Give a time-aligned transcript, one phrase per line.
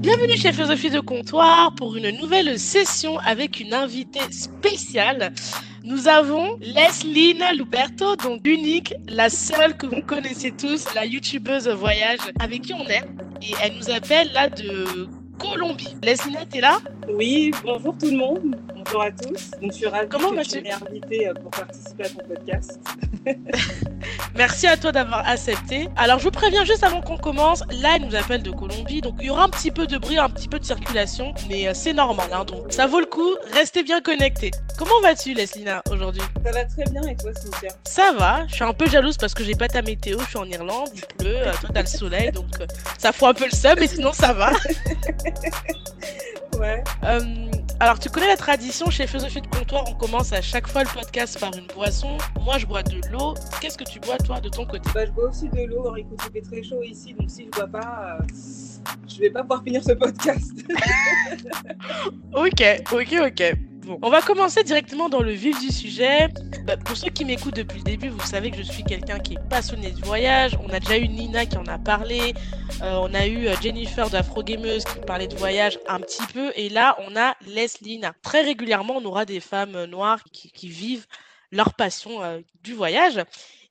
[0.00, 5.34] Bienvenue chez Philosophie de Comptoir pour une nouvelle session avec une invitée spéciale.
[5.84, 12.20] Nous avons Leslie Luberto, donc unique, la seule que vous connaissez tous, la youtubeuse voyage
[12.38, 13.04] avec qui on est.
[13.42, 15.06] Et elle nous appelle là de
[15.38, 15.94] Colombie.
[16.02, 16.78] Leslie, t'es là?
[17.14, 18.56] Oui, bonjour tout le monde.
[18.84, 19.50] Bonjour à tous.
[19.60, 22.80] Donc, je suis ravie Comment que tu m'aies invitée euh, pour participer à ton podcast.
[24.34, 25.88] Merci à toi d'avoir accepté.
[25.96, 29.16] Alors, je vous préviens juste avant qu'on commence, là, elle nous appelle de Colombie, donc
[29.20, 31.72] il y aura un petit peu de bruit, un petit peu de circulation, mais euh,
[31.74, 33.36] c'est normal, hein, donc ça vaut le coup.
[33.52, 34.50] Restez bien connectés.
[34.78, 36.22] Comment vas-tu, Leslina, aujourd'hui?
[36.44, 37.70] Ça va très bien et toi, Cynthia?
[37.84, 40.38] Ça va, je suis un peu jalouse parce que j'ai pas ta météo, je suis
[40.38, 42.46] en Irlande, il pleut, euh, toi t'as le soleil, donc
[42.96, 44.52] ça fout un peu le seum, mais sinon ça va.
[46.58, 46.82] Ouais.
[47.04, 47.20] Euh,
[47.78, 50.88] alors tu connais la tradition chez Philosophie de Comptoir, on commence à chaque fois le
[50.88, 52.18] podcast par une boisson.
[52.44, 53.34] Moi je bois de l'eau.
[53.60, 54.90] Qu'est-ce que tu bois toi de ton côté?
[54.94, 55.80] Bah, je bois aussi de l'eau.
[55.80, 58.26] Alors, écoute, il fait très chaud ici, donc si je bois pas, euh,
[59.08, 60.52] je vais pas pouvoir finir ce podcast.
[62.32, 62.62] Ok,
[62.92, 63.54] ok, ok.
[64.02, 66.28] On va commencer directement dans le vif du sujet.
[66.64, 69.34] Bah, pour ceux qui m'écoutent depuis le début, vous savez que je suis quelqu'un qui
[69.34, 70.56] est passionné de voyage.
[70.62, 72.34] On a déjà eu Nina qui en a parlé.
[72.82, 76.52] Euh, on a eu euh, Jennifer d'Afro Gameuse qui parlait de voyage un petit peu.
[76.54, 78.00] Et là, on a Leslie.
[78.22, 81.06] Très régulièrement, on aura des femmes euh, noires qui, vivent
[81.50, 82.20] leur passion
[82.62, 83.20] du voyage.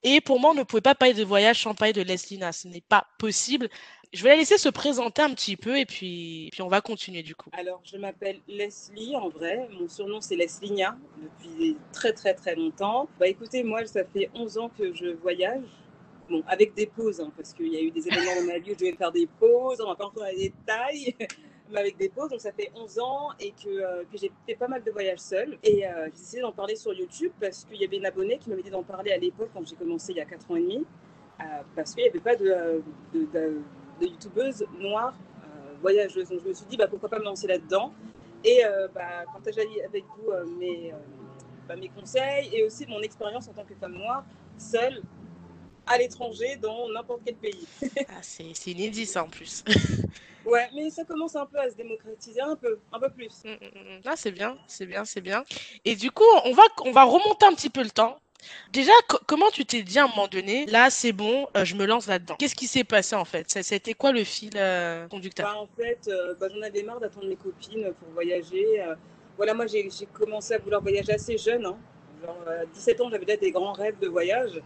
[0.03, 2.51] Et pour moi, on ne pouvait pas parler de voyage sans parler de Leslina.
[2.51, 3.69] Ce n'est pas possible.
[4.11, 7.21] Je vais la laisser se présenter un petit peu et puis, puis on va continuer
[7.21, 7.49] du coup.
[7.53, 9.69] Alors, je m'appelle Leslie en vrai.
[9.79, 13.07] Mon surnom, c'est Leslinia depuis très, très, très longtemps.
[13.19, 15.61] Bah, écoutez, moi, ça fait 11 ans que je voyage.
[16.27, 18.71] Bon, avec des pauses, hein, parce qu'il y a eu des événements dans ma vie
[18.71, 19.79] où je devais faire des pauses.
[19.81, 21.15] On va pas rentrer dans les détails,
[21.71, 22.29] mais avec des pauses.
[22.31, 25.19] Donc, ça fait 11 ans et que, euh, que j'ai fait pas mal de voyages
[25.19, 25.59] seul.
[25.63, 28.49] Et euh, j'ai décidé d'en parler sur YouTube parce qu'il y avait une abonnée qui
[28.49, 30.61] m'avait dit d'en parler à l'époque quand j'ai commencé il y a 4 ans et
[30.61, 30.85] demi.
[31.41, 31.43] euh,
[31.75, 33.59] parce qu'il n'y avait pas de, euh,
[33.99, 36.29] de youtubeuse noire euh, voyageuse.
[36.29, 37.93] Donc, je me suis dit, bah, pourquoi pas me lancer là-dedans
[38.43, 40.93] et euh, bah, partager avec vous euh, mes,
[41.67, 44.23] bah, mes conseils et aussi mon expérience en tant que femme noire,
[44.57, 45.01] seule,
[45.85, 47.67] à l'étranger, dans n'importe quel pays.
[48.07, 49.63] Ah, c'est c'est inédit ça en plus.
[50.45, 53.43] Ouais, mais ça commence un peu à se démocratiser, un peu, un peu plus.
[53.43, 54.01] Mm, mm, mm.
[54.05, 55.43] Ah, c'est bien, c'est bien, c'est bien.
[55.85, 58.17] Et du coup, on va, on va remonter un petit peu le temps.
[58.71, 61.75] Déjà, co- comment tu t'es dit à un moment donné, là c'est bon, euh, je
[61.75, 62.35] me lance là-dedans?
[62.39, 63.45] Qu'est-ce qui s'est passé en fait?
[63.61, 65.47] C'était quoi le fil euh, conducteur?
[65.47, 68.83] Bah, en fait, euh, bah, j'en avais marre d'attendre mes copines pour voyager.
[69.37, 71.65] Voilà, moi, j'ai j'ai commencé à vouloir voyager assez jeune.
[71.65, 71.77] Hein.
[72.21, 74.61] Genre, à 17 ans, j'avais déjà des grands rêves de voyage.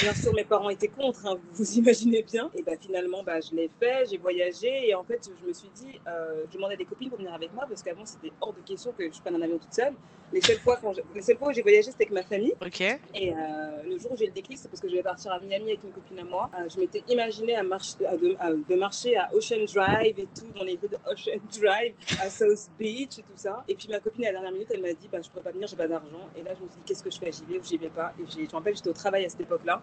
[0.00, 2.50] Bien sûr, mes parents étaient contre, hein, vous vous imaginez bien.
[2.54, 4.88] Et bah, finalement, bah, je l'ai fait, j'ai voyagé.
[4.88, 7.32] Et en fait, je me suis dit, euh, je demandais à des copines pour venir
[7.32, 9.94] avec moi parce qu'avant, c'était hors de question que je prenne un avion toute seule.
[10.32, 12.54] Les seules fois, quand je- les seules fois où j'ai voyagé, c'était avec ma famille.
[12.60, 12.80] Ok.
[12.80, 13.36] Et euh,
[13.84, 15.84] le jour où j'ai le déclic, c'est parce que je vais partir à Miami avec
[15.84, 16.50] une copine à moi.
[16.58, 20.26] Euh, je m'étais imaginé à marcher, à de, à- de marcher à Ocean Drive et
[20.34, 23.62] tout, dans les rues de Ocean Drive, à South Beach et tout ça.
[23.68, 25.52] Et puis ma copine, à la dernière minute, elle m'a dit bah, Je pourrais pas
[25.52, 26.28] venir, j'ai pas d'argent.
[26.36, 27.30] Et là, je me suis dit Qu'est-ce que je fais?
[27.30, 28.12] J'y vais ou j'y vais pas?
[28.18, 29.82] Et je me rappelle, j'étais au travail à cette époque-là.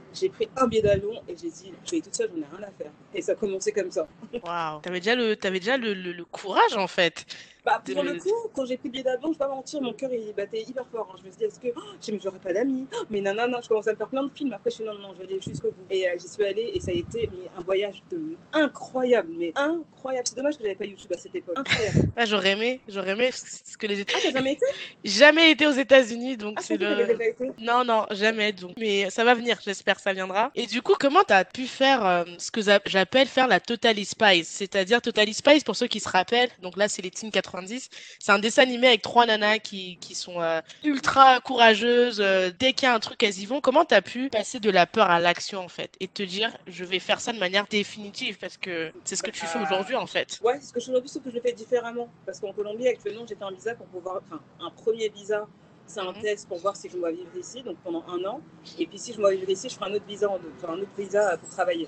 [0.13, 2.67] J'ai pris un billet d'avion et j'ai dit Je vais toute seule, j'en ai rien
[2.67, 2.91] à faire.
[3.13, 4.07] Et ça a commencé comme ça.
[4.43, 4.81] Waouh.
[4.81, 7.25] T'avais déjà le, t'avais déjà le, le- le courage en fait.
[7.63, 9.93] Bah, pour le coup, quand j'ai pris le billet d'avion, je vais pas mentir, mon
[9.93, 11.11] cœur il battait hyper fort.
[11.13, 11.15] hein.
[11.21, 12.87] Je me suis dit, est-ce que oh, j'aurais pas d'amis?
[12.91, 14.51] Oh, Mais non, non, non, je commence à me faire plein de films.
[14.53, 15.85] Après, je suis non, non, je vais aller jusqu'au bout.
[15.91, 18.19] Et euh, j'y suis allée et ça a été mais, un voyage de...
[18.53, 20.25] incroyable, mais incroyable.
[20.27, 21.55] C'est dommage que j'avais pas YouTube à cette époque.
[21.57, 21.99] Incroyable.
[22.17, 24.13] Ah, j'aurais aimé, j'aurais aimé parce que les États...
[24.17, 24.65] Ah, jamais été?
[25.03, 27.11] Jamais été aux États-Unis, donc Ah, c'est le.
[27.11, 27.51] été?
[27.59, 28.53] Non, non, jamais.
[28.53, 30.51] Donc, mais ça va venir, j'espère ça viendra.
[30.55, 34.05] Et du coup, comment t'as pu faire euh, ce que j'a- j'appelle faire la Totally
[34.05, 36.49] Spice, c'est-à-dire Totally Spice pour ceux qui se rappellent.
[36.61, 37.89] Donc là, c'est les Teen 90.
[38.19, 42.19] C'est un dessin animé avec trois nanas qui qui sont euh, ultra courageuses.
[42.21, 43.61] euh, dès qu'il y a un truc, elles y vont.
[43.61, 46.83] Comment t'as pu passer de la peur à l'action en fait et te dire, je
[46.83, 48.37] vais faire ça de manière définitive?
[48.39, 50.39] Parce que c'est ce que tu fais Bah, aujourd'hui en fait.
[50.43, 52.09] Ouais, c'est ce que je fais aujourd'hui, sauf que je le fais différemment.
[52.25, 54.21] Parce qu'en Colombie, actuellement, fait un visa pour pouvoir.
[54.27, 55.47] Enfin, un premier visa,
[55.87, 58.41] c'est un test pour voir si je dois vivre ici, donc pendant un an.
[58.79, 60.79] Et puis, si je dois vivre ici, je ferai un autre visa, en- enfin, un
[60.79, 61.87] autre visa pour travailler.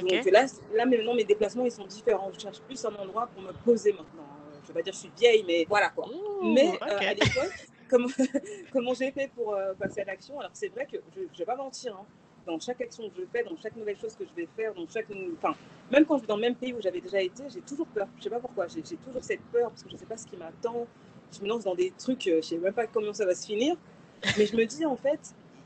[0.00, 2.30] Donc là, là, maintenant, mes déplacements, ils sont différents.
[2.34, 4.22] Je cherche plus un endroit pour me poser maintenant.
[4.22, 6.06] Euh, Je vais pas dire que je suis vieille, mais voilà quoi.
[6.54, 7.52] Mais euh, à l'époque,
[7.90, 8.08] comment,
[8.72, 11.44] comment j'ai fait pour euh, passer à l'action Alors, c'est vrai que je ne vais
[11.44, 11.94] pas mentir.
[11.96, 12.04] hein.
[12.46, 14.86] Dans chaque action que je fais, dans chaque nouvelle chose que je vais faire, dans
[14.88, 15.06] chaque.
[15.36, 15.54] Enfin,
[15.90, 18.08] même quand je vais dans le même pays où j'avais déjà été, j'ai toujours peur.
[18.18, 18.66] Je sais pas pourquoi.
[18.68, 20.86] J'ai toujours cette peur parce que je sais pas ce qui m'attend.
[21.36, 23.46] Je me lance dans des trucs, euh, je sais même pas comment ça va se
[23.46, 23.76] finir.
[24.36, 25.20] Mais je me dis, en fait,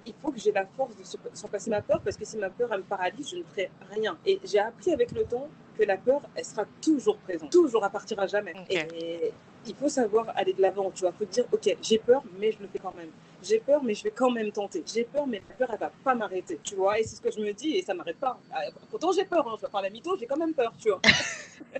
[0.06, 2.50] il faut que j'ai la force de sur- surpasser ma peur parce que si ma
[2.50, 4.18] peur, elle me paralyse, je ne ferai rien.
[4.26, 5.48] Et j'ai appris avec le temps
[5.78, 7.50] que la peur, elle sera toujours présente.
[7.50, 8.52] Toujours, elle partira jamais.
[8.68, 9.32] Et
[9.66, 11.12] il faut savoir aller de l'avant, tu vois.
[11.12, 13.10] faut te dire, ok, j'ai peur, mais je le fais quand même.
[13.42, 14.84] J'ai peur, mais je vais quand même tenter.
[14.92, 16.98] J'ai peur, mais la peur, elle va pas m'arrêter, tu vois.
[16.98, 18.38] Et c'est ce que je me dis, et ça m'arrête pas.
[18.52, 18.60] Ah,
[18.90, 19.54] Pourtant, j'ai peur, hein.
[19.60, 21.00] je vais faire la mytho, j'ai quand même peur, tu vois.
[21.04, 21.10] Ah,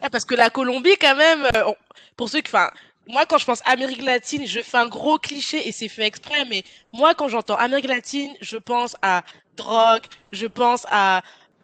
[0.00, 1.72] Ah, parce que la Colombie, quand même, euh,
[2.16, 2.50] pour ceux qui.
[2.54, 2.70] Enfin,
[3.08, 6.44] moi, quand je pense Amérique latine, je fais un gros cliché et c'est fait exprès,
[6.44, 6.62] mais
[6.92, 9.22] moi, quand j'entends Amérique latine, je pense à
[9.56, 11.22] drogue, je pense à.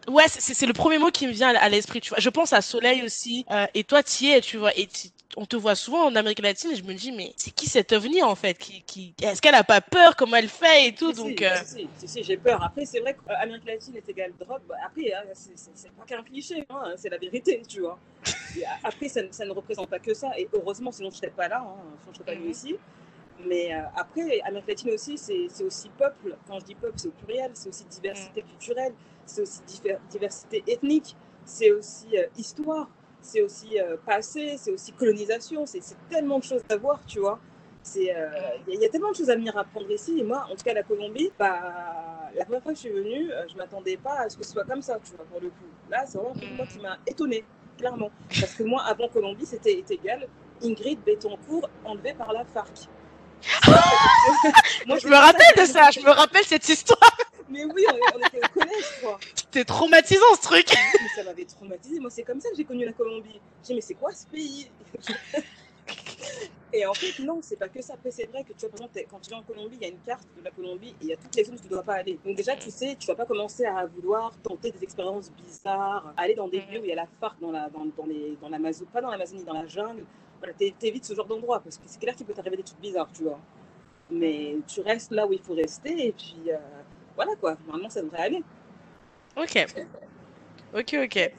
[0.09, 2.19] Ouais, c'est le premier mot qui me vient à, l'esprit, tu vois.
[2.19, 3.47] Je pense à soleil aussi.
[3.51, 4.73] Euh, et toi, tu es, tu vois.
[5.37, 7.93] On te voit souvent en Amérique latine et je me dis mais c'est qui cette
[7.93, 9.15] ovni en fait qui, qui...
[9.23, 11.57] est-ce qu'elle a pas peur comment elle fait et tout si, donc si, euh...
[11.65, 12.63] si, si, si j'ai peur.
[12.63, 14.63] Après c'est vrai qu'Amérique latine est égale drogue.
[14.69, 17.99] Bah, après hein, c'est pas qu'un cliché hein, c'est la vérité tu vois.
[18.85, 20.31] Après ça, ça, ne représente pas que ça.
[20.39, 22.67] Et heureusement sinon je serais pas là hein, sinon je serais pas venue mm -hmm.
[22.69, 22.77] ici.
[23.47, 26.37] Mais euh, après Amérique latine aussi c'est aussi peuple.
[26.47, 28.51] Quand je dis peuple c'est au pluriel c'est aussi diversité mm -hmm.
[28.51, 28.95] culturelle
[29.27, 29.61] c'est aussi
[30.15, 31.11] diversité ethnique
[31.45, 32.89] c'est aussi euh, histoire
[33.25, 37.41] c'est aussi euh, passé, c'est aussi colonisation, c'est tellement de choses à voir, tu vois.
[37.97, 38.29] Il euh,
[38.69, 40.19] y, y, a tellement de choses à venir apprendre ici.
[40.19, 43.31] Et moi, en tout cas, la Colombie, bah, la première fois que je suis venue,
[43.31, 45.41] euh, je ne m'attendais pas à ce que ce soit comme ça, tu vois, pour
[45.41, 45.67] le coup.
[45.91, 47.45] Là, c'est vraiment un moi qui m'a étonnée,
[47.77, 48.11] clairement.
[48.29, 50.27] Parce que moi, avant Colombie, c'était égal
[50.63, 52.89] Ingrid Betoncourt enlevée par la FARC.
[54.87, 57.17] moi, je me rappelle de ça, je me rappelle cette histoire.
[57.55, 59.19] Mais oui, on, on était au collège, quoi.
[59.37, 60.67] C'était traumatisant ce truc.
[61.01, 62.01] Mais ça m'avait traumatisé.
[62.01, 63.41] Moi, c'est comme ça que j'ai connu la Colombie.
[63.63, 64.69] J'ai dit, mais c'est quoi ce pays?
[66.73, 67.95] Et en fait, non, c'est pas que ça.
[67.95, 69.89] Après, c'est vrai que tu vois, par exemple, quand tu vas en Colombie, il y
[69.89, 71.65] a une carte de la Colombie et il y a toutes les zones où tu
[71.67, 72.19] ne dois pas aller.
[72.25, 76.35] Donc, déjà, tu sais, tu vas pas commencer à vouloir tenter des expériences bizarres, aller
[76.35, 78.49] dans des lieux où il y a la FARC dans la, dans, dans les, dans
[78.49, 80.05] l'Amazonie, pas dans l'Amazonie, dans la jungle.
[80.41, 83.13] Voilà, t'évites ce genre d'endroit parce que c'est clair qu'il peut t'arriver des trucs bizarres,
[83.17, 83.39] tu vois.
[84.11, 86.51] Mais tu restes là où il faut rester et puis.
[86.51, 86.59] Euh,
[87.17, 88.43] voilà quoi, normalement ça devrait aller.
[89.37, 89.67] Ok.
[90.75, 91.31] Ok, ok.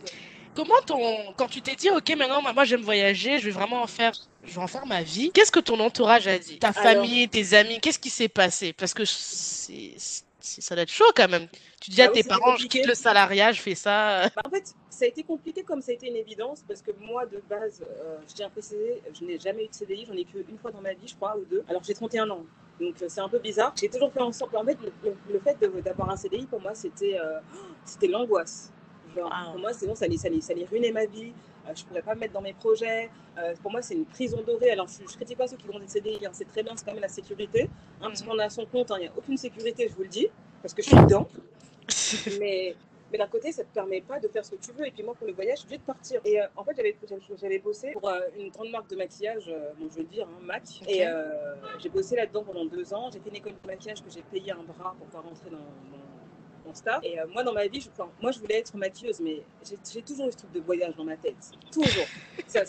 [0.55, 1.33] Comment ton.
[1.33, 4.13] Quand tu t'es dit, ok, maintenant, moi j'aime voyager, je vais vraiment en faire.
[4.43, 5.31] Je vais en faire ma vie.
[5.31, 6.59] Qu'est-ce que ton entourage a dit?
[6.59, 8.71] Ta famille, tes amis, qu'est-ce qui s'est passé?
[8.71, 9.95] Parce que c'est
[10.39, 11.47] ça doit être chaud quand même.
[11.85, 14.27] Tu dis à ah oui, tes parents, je quitte le salariat, je fais ça.
[14.35, 16.89] Bah, en fait, ça a été compliqué comme ça a été une évidence parce que
[16.99, 20.15] moi, de base, euh, je tiens à préciser, je n'ai jamais eu de CDI, j'en
[20.15, 21.63] ai qu'une fois dans ma vie, je crois, ou deux.
[21.69, 22.43] Alors j'ai 31 ans.
[22.81, 23.71] Donc c'est un peu bizarre.
[23.79, 24.55] J'ai toujours fait en sorte.
[24.55, 27.39] En fait, le, le, fait d'avoir un CDI, pour moi, c'était euh,
[27.85, 28.73] c'était l'angoisse.
[29.29, 29.49] Ah.
[29.51, 31.33] Pour moi, c'est bon, ça allait, ça, allait, ça allait ruiner ma vie.
[31.67, 33.09] Euh, je ne pourrais pas me mettre dans mes projets.
[33.37, 34.71] Euh, pour moi, c'est une prison dorée.
[34.71, 36.25] Alors, je ne critique pas ceux qui vont des CDI.
[36.25, 37.69] Hein, c'est très bien, c'est quand même la sécurité.
[38.01, 40.09] Hein, parce qu'on a son compte, il hein, n'y a aucune sécurité, je vous le
[40.09, 40.27] dis,
[40.61, 41.27] parce que je suis dedans.
[42.39, 42.75] mais
[43.11, 44.87] mais d'un côté, ça ne te permet pas de faire ce que tu veux.
[44.87, 46.21] Et puis moi, pour le voyage, je suis obligée de partir.
[46.25, 46.75] Et euh, en fait,
[47.39, 50.43] j'avais bossé pour euh, une grande marque de maquillage, euh, bon, je veux dire, hein,
[50.43, 50.63] MAC.
[50.81, 51.01] Okay.
[51.01, 51.07] Et
[51.79, 53.09] j'ai bossé là-dedans pendant deux ans.
[53.13, 55.57] J'ai fait une école de maquillage que j'ai payé un bras pour pouvoir rentrer dans,
[55.57, 56.24] dans
[57.03, 59.43] Et moi, dans ma vie, je, enfin, moi, je voulais être maquilleuse, mais
[59.93, 61.35] j'ai toujours eu ce truc de voyage dans ma tête.
[61.71, 62.05] Toujours.
[62.47, 62.61] Ça,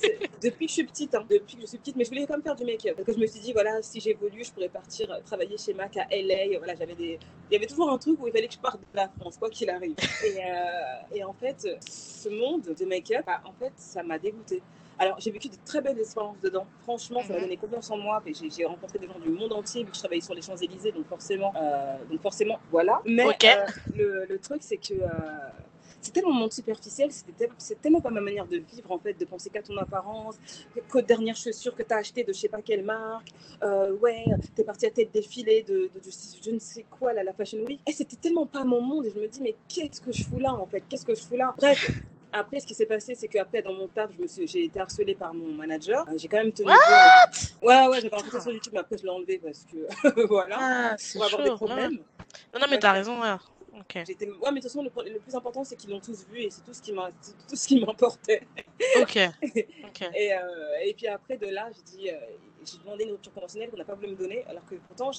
[0.43, 2.35] depuis que je suis petite, hein, depuis que je suis petite, mais je voulais quand
[2.35, 2.95] même faire du make-up.
[2.97, 5.97] Parce que je me suis dit, voilà, si j'évolue, je pourrais partir travailler chez MAC
[5.97, 6.59] à LA.
[6.59, 7.19] Voilà, j'avais des...
[7.51, 9.37] Il y avait toujours un truc où il fallait que je parte de la France,
[9.39, 9.97] quoi qu'il arrive.
[10.25, 14.63] Et, euh, et, en fait, ce monde de make-up, bah, en fait, ça m'a dégoûtée.
[14.99, 16.67] Alors, j'ai vécu de très belles expériences dedans.
[16.83, 18.23] Franchement, ça m'a donné confiance en moi.
[18.27, 21.07] J'ai rencontré des gens du monde entier, vu que je travaillais sur les Champs-Élysées, donc
[21.07, 23.03] forcément, euh, donc forcément, voilà.
[23.05, 23.55] Mais okay.
[23.59, 25.09] euh, le, le, truc, c'est que euh,
[26.01, 27.11] c'est tellement monde superficiel,
[27.59, 30.37] c'est tellement pas ma manière de vivre, en fait, de penser qu'à ton apparence,
[30.89, 33.33] qu'aux dernières chaussures que tu as achetées de je sais pas quelle marque.
[34.01, 36.11] Ouais, t'es parti à tête défilé de, de, de,
[36.43, 37.81] je ne sais quoi, là, la Fashion Week.
[37.87, 39.05] Et c'était tellement pas mon monde.
[39.05, 40.83] Et je me dis, mais qu'est-ce que je fous là, en fait?
[40.89, 41.55] Qu'est-ce que je fous là?
[41.59, 41.91] Bref.
[42.39, 44.11] Après, ce qui s'est passé, c'est qu'après, dans mon taf,
[44.45, 46.05] j'ai été harcelée par mon manager.
[46.17, 46.69] J'ai quand même tenu.
[46.69, 46.77] What?
[47.63, 50.57] ouais, ouais, j'avais rencontré sur YouTube, mais après, je l'ai enlevé parce que voilà.
[50.61, 51.93] Ah, pour avoir des problèmes.
[51.93, 51.99] Ouais.
[52.55, 53.37] Non, non, mais t'as raison, ouais.
[53.81, 54.05] Okay.
[54.09, 54.17] Ouais,
[54.53, 56.63] mais de toute façon, le, le plus important, c'est qu'ils l'ont tous vu et c'est
[56.63, 58.43] tout ce qui tout ce qui m'importait.
[59.01, 59.19] Ok.
[59.43, 60.09] okay.
[60.15, 60.39] Et, euh,
[60.85, 62.15] et, puis après, de là, j'ai dit, euh,
[62.65, 65.13] j'ai demandé une rupture conventionnelle qu'on n'a pas voulu me donner, alors que pourtant,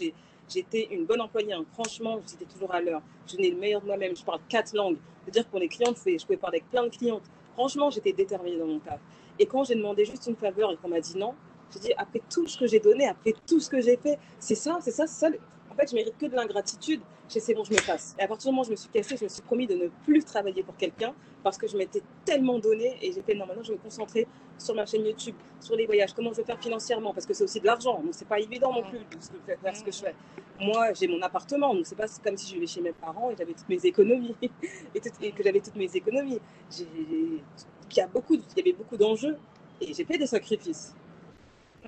[0.50, 1.54] j'étais une bonne employée.
[1.54, 1.66] Hein.
[1.74, 3.01] Franchement, j'étais toujours à l'heure.
[3.27, 4.16] Je donnais le meilleur de moi-même.
[4.16, 4.98] Je parle quatre langues.
[5.24, 7.24] C'est-à-dire pour les clientes, je pouvais parler avec plein de clientes.
[7.54, 9.00] Franchement, j'étais déterminée dans mon taf.
[9.39, 11.34] Et quand j'ai demandé juste une faveur et qu'on m'a dit non,
[11.74, 14.56] j'ai dit, après tout ce que j'ai donné, après tout ce que j'ai fait, c'est
[14.56, 15.36] ça, c'est ça, c'est ça.
[15.77, 17.01] Fait, je mérite que de l'ingratitude.
[17.29, 18.15] J'ai c'est bon, je me passe.
[18.17, 19.75] Et à partir du moment où je me suis cassée, je me suis promis de
[19.75, 23.63] ne plus travailler pour quelqu'un parce que je m'étais tellement donné et fait non, maintenant
[23.63, 27.13] je me concentrer sur ma chaîne YouTube, sur les voyages, comment je vais faire financièrement
[27.13, 28.01] parce que c'est aussi de l'argent.
[28.01, 30.15] Donc c'est pas évident non plus de faire ce que je fais.
[30.60, 33.36] Moi, j'ai mon appartement, donc c'est pas comme si je vais chez mes parents et
[33.38, 36.39] j'avais toutes mes économies et, que j'avais toutes mes économies.
[36.79, 39.38] Il y, a beaucoup, il y avait beaucoup d'enjeux
[39.79, 40.96] et j'ai fait des sacrifices.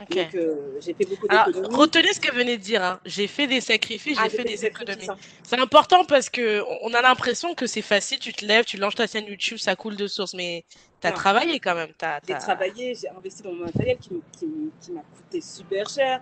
[0.01, 0.25] Okay.
[0.25, 1.75] Donc, euh, j'ai fait beaucoup d'économies.
[1.75, 2.83] Retenez ce que venait de dire.
[2.83, 2.99] Hein.
[3.05, 5.07] J'ai fait des sacrifices, j'ai ah, fait, fait, des économies.
[5.43, 8.19] C'est important parce que on a l'impression que c'est facile.
[8.19, 10.33] Tu te lèves, tu lances ta chaîne YouTube, ça coule de source.
[10.33, 10.63] Mais
[11.01, 11.91] tu as travaillé quand même.
[12.27, 14.47] J'ai travaillé, j'ai investi dans mon matériel qui, qui,
[14.81, 16.21] qui m'a coûté super cher.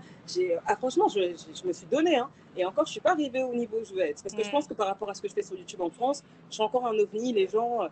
[0.65, 2.17] Ah, franchement, je, je, je, me suis donné.
[2.17, 2.29] Hein.
[2.55, 4.23] Et encore, je ne suis pas arrivée au niveau où je veux être.
[4.23, 5.89] Parce que je pense que par rapport à ce que je fais sur YouTube en
[5.91, 7.33] France, je suis encore un ovni.
[7.33, 7.87] Les gens.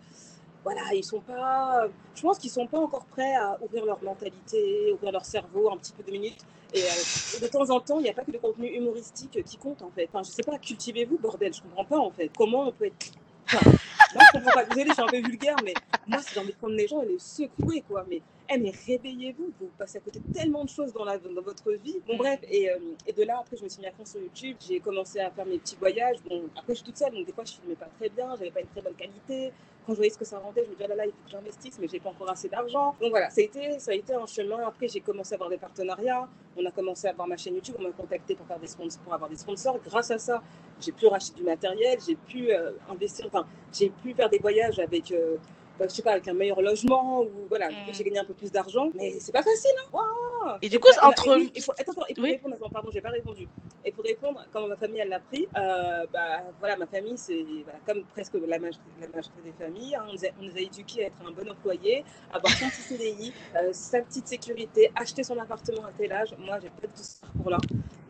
[0.65, 1.87] Voilà, ils sont pas.
[2.15, 5.77] Je pense qu'ils sont pas encore prêts à ouvrir leur mentalité, ouvrir leur cerveau un
[5.77, 6.41] petit peu de minutes.
[6.73, 9.57] Et euh, de temps en temps, il n'y a pas que le contenu humoristique qui
[9.57, 10.09] compte en fait.
[10.11, 12.31] Enfin, je sais pas, cultivez-vous, bordel, je comprends pas en fait.
[12.35, 13.11] Comment on peut être.
[13.45, 13.69] Enfin,
[14.15, 14.65] moi, je comprends pas.
[14.75, 15.75] Je suis un peu vulgaire, mais
[16.07, 18.03] moi, c'est envie de prendre les gens et les secouer, quoi.
[18.09, 21.41] Mais, eh, mais réveillez-vous, vous passez à côté de tellement de choses dans, la, dans
[21.41, 21.99] votre vie.
[22.07, 24.21] Bon, bref, et, euh, et, de là, après, je me suis mis à fond sur
[24.21, 24.57] YouTube.
[24.67, 26.17] J'ai commencé à faire mes petits voyages.
[26.27, 28.51] Bon, après, je suis toute seule, donc des fois, je filmais pas très bien, j'avais
[28.51, 29.51] pas une très bonne qualité
[29.85, 31.23] quand je voyais ce que ça rendait, je me disais, ah là là, il faut
[31.25, 32.95] que j'investisse, mais j'ai pas encore assez d'argent.
[32.99, 34.57] Donc voilà, ça a, été, ça a été un chemin.
[34.65, 36.27] Après, j'ai commencé à avoir des partenariats.
[36.57, 37.75] On a commencé à avoir ma chaîne YouTube.
[37.77, 39.79] On m'a contacté pour, faire des sponsors, pour avoir des sponsors.
[39.85, 40.41] Grâce à ça,
[40.79, 44.79] j'ai pu racheter du matériel, j'ai pu euh, investir, enfin, j'ai pu faire des voyages
[44.79, 45.11] avec.
[45.11, 45.37] Euh,
[45.79, 47.93] bah, je sais pas, avec un meilleur logement, ou voilà, mm.
[47.93, 49.75] j'ai gagné un peu plus d'argent, mais c'est pas facile.
[49.93, 51.37] Hein et du coup, entre.
[51.55, 52.31] Il faut, attends, il faut oui.
[52.31, 53.47] répondre, attends, pardon, j'ai pas répondu.
[53.83, 57.45] Et pour répondre, comment ma famille, elle l'a pris, euh, bah, voilà, ma famille, c'est
[57.63, 60.55] voilà, comme presque la majorité, la majorité des familles, hein, on, nous a, on, nous
[60.55, 64.91] a, éduqués à être un bon employé, avoir son petit CDI, euh, sa petite sécurité,
[64.95, 66.35] acheter son appartement à tel âge.
[66.39, 67.57] Moi, j'ai pas du tout ce parcours-là.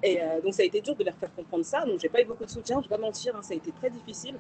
[0.03, 1.86] Et euh, donc, ça a été dur de leur faire comprendre ça.
[1.86, 3.72] Donc, j'ai pas eu beaucoup de soutien, je vais pas mentir, hein, ça a été
[3.72, 4.36] très difficile.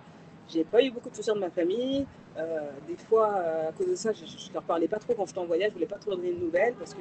[0.47, 2.05] J'ai pas eu beaucoup de soutien de ma famille.
[2.37, 5.25] Euh, des fois, euh, à cause de ça, je, ne leur parlais pas trop quand
[5.25, 5.69] j'étais en voyage.
[5.69, 6.99] Je voulais pas trop donner de nouvelles parce que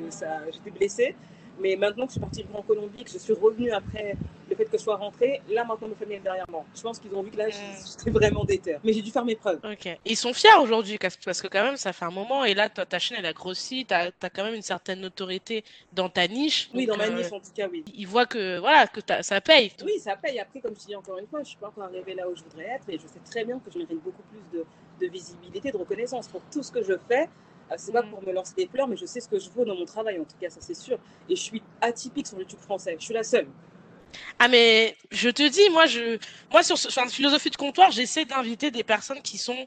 [0.52, 1.14] j'étais blessée.
[1.60, 4.16] Mais maintenant que je suis partie en Colombie, que je suis revenue après
[4.48, 6.64] le fait que je sois rentrée, là maintenant ma famille est derrière moi.
[6.74, 8.76] Je pense qu'ils ont vu que là j'étais vraiment déter.
[8.84, 9.60] Mais j'ai dû faire mes preuves.
[9.64, 9.88] Ok.
[10.04, 12.84] Ils sont fiers aujourd'hui parce que quand même ça fait un moment et là ta,
[12.84, 16.70] ta chaîne elle a grossi, tu as, quand même une certaine notoriété dans ta niche.
[16.74, 17.84] Oui, dans ma niche en tout cas, oui.
[17.94, 19.72] Ils voient que voilà que ça paye.
[19.84, 20.38] Oui, ça paye.
[20.40, 22.42] Après, comme je dis encore une fois, je suis pas encore arrivée là où je
[22.42, 24.64] voudrais être et je sais très bien que je mérite beaucoup plus de,
[25.00, 27.28] de visibilité, de reconnaissance pour tout ce que je fais.
[27.70, 28.10] Euh, c'est pas mm.
[28.10, 30.18] pour me lancer des fleurs, mais je sais ce que je vaux dans mon travail,
[30.18, 30.98] en tout cas, ça c'est sûr.
[31.28, 32.96] Et je suis atypique sur YouTube français.
[32.98, 33.46] Je suis la seule.
[34.38, 36.18] Ah mais je te dis, moi, je,
[36.50, 39.66] moi sur ce, philosophie de comptoir, j'essaie d'inviter des personnes qui sont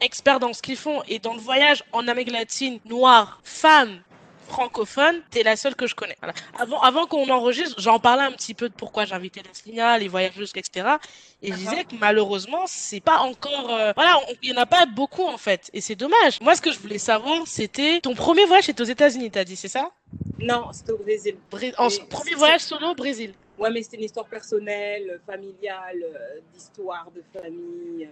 [0.00, 1.02] experts dans ce qu'ils font.
[1.08, 4.02] Et dans le voyage en Amérique latine, noire, femme,
[4.48, 6.16] francophone, t'es la seule que je connais.
[6.58, 10.52] Avant, avant qu'on enregistre, j'en parlais un petit peu de pourquoi j'invitais les les voyageuses,
[10.54, 10.96] etc.
[11.42, 14.86] Et je disais que malheureusement, c'est pas encore, euh, voilà, il y en a pas
[14.86, 16.40] beaucoup en fait, et c'est dommage.
[16.40, 19.56] Moi, ce que je voulais savoir, c'était ton premier voyage était aux États-Unis, t'as dit,
[19.56, 19.90] c'est ça?
[20.38, 21.36] Non, c'était au Brésil.
[21.78, 23.34] en premier voyage solo au Brésil.
[23.58, 28.08] Ouais, mais c'était une histoire personnelle, familiale, euh, d'histoire de famille.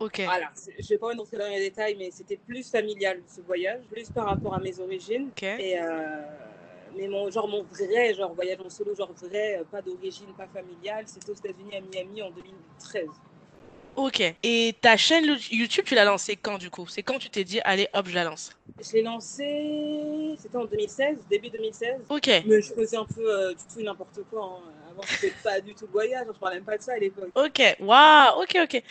[0.00, 0.20] Ok.
[0.24, 4.10] Voilà, je vais pas rentrer dans les détails, mais c'était plus familial ce voyage, plus
[4.10, 5.30] par rapport à mes origines.
[5.42, 6.20] Et euh,
[6.96, 10.46] mais mon genre mon vrai genre voyage en solo, genre vrai, euh, pas d'origine, pas
[10.46, 13.08] familiale, c'était aux États-Unis à Miami en 2013.
[13.96, 14.22] Ok.
[14.42, 16.86] Et ta chaîne YouTube, tu l'as lancée quand du coup?
[16.88, 18.50] C'est quand tu t'es dit, allez hop, je la lance?
[18.80, 22.00] Je l'ai lancée, c'était en 2016, début 2016.
[22.08, 22.26] Ok.
[22.46, 24.44] Mais je faisais un peu euh, du tout n'importe quoi.
[24.44, 24.70] Hein.
[24.90, 27.30] Avant, c'était pas du tout voyage, je parlais même pas de ça à l'époque.
[27.34, 28.82] Ok, waouh, ok, ok.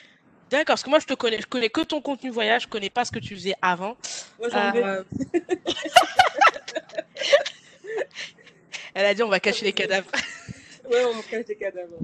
[0.53, 2.91] D'accord, parce que moi je te connais, je connais que ton contenu voyage, je connais
[2.91, 3.97] pas ce que tu faisais avant.
[4.37, 5.01] Moi j'en euh...
[8.93, 10.11] Elle a dit on va cacher les cadavres.
[10.91, 11.97] ouais, on cache les cadavres.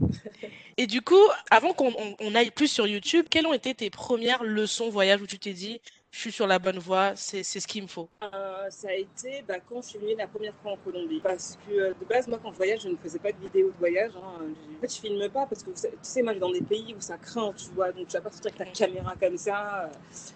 [0.78, 4.44] Et du coup, avant qu'on on, aille plus sur YouTube, quelles ont été tes premières
[4.44, 5.80] leçons voyage où tu t'es dit
[6.12, 9.44] je suis sur la bonne voie, c'est ce qu'il me faut euh, Ça a été
[9.48, 11.20] bah, quand je suis venue la première fois en Colombie.
[11.22, 13.68] Parce que euh, de base, moi, quand je voyage, je ne faisais pas de vidéos
[13.68, 14.12] de voyage.
[14.18, 14.46] Hein.
[14.78, 16.96] En fait, je filme pas parce que tu sais, moi, je suis dans des pays
[16.98, 17.92] où ça craint, tu vois.
[17.92, 19.90] Donc, tu vas pas sortir avec ta caméra comme ça.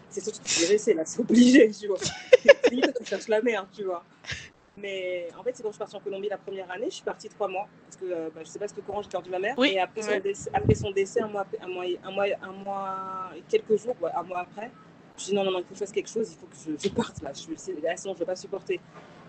[0.10, 1.98] C'est surtout que tu c'est là, c'est obligé, tu vois.
[1.98, 4.04] tu cherches la mer, tu vois.
[4.78, 7.04] Mais en fait, c'est quand je suis partie en Colombie la première année, je suis
[7.04, 7.68] partie trois mois.
[7.86, 9.56] Parce que euh, bah, je sais pas ce que courant j'ai perdu ma mère.
[9.58, 9.72] Oui.
[9.74, 13.32] Et après, son décès, après son décès, un mois, un mois, un mois, un mois,
[13.50, 14.72] quelques jours, ouais, un mois après,
[15.18, 16.80] je dis non, non, non, il faut que je fasse quelque chose, il faut que
[16.82, 17.32] je, parte là.
[17.34, 18.76] Je, sinon, je ne vais pas supporter.
[18.76, 18.80] Et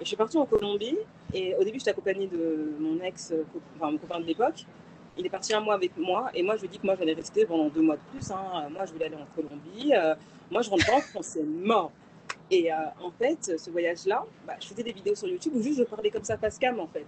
[0.00, 0.98] je suis partie en Colombie.
[1.32, 3.32] Et au début, j'étais accompagnée de mon ex,
[3.76, 4.64] enfin mon copain de l'époque.
[5.16, 6.30] Il est parti un mois avec moi.
[6.34, 8.30] Et moi, je lui ai dit que moi, j'allais rester pendant deux mois de plus.
[8.30, 8.68] Hein.
[8.70, 9.94] Moi, je voulais aller en Colombie.
[9.94, 10.14] Euh,
[10.50, 11.92] moi, je rentre pas en France, c'est mort.
[12.50, 15.78] Et euh, en fait, ce voyage-là, bah, je faisais des vidéos sur YouTube où juste
[15.78, 17.06] je parlais comme ça face cam, en fait.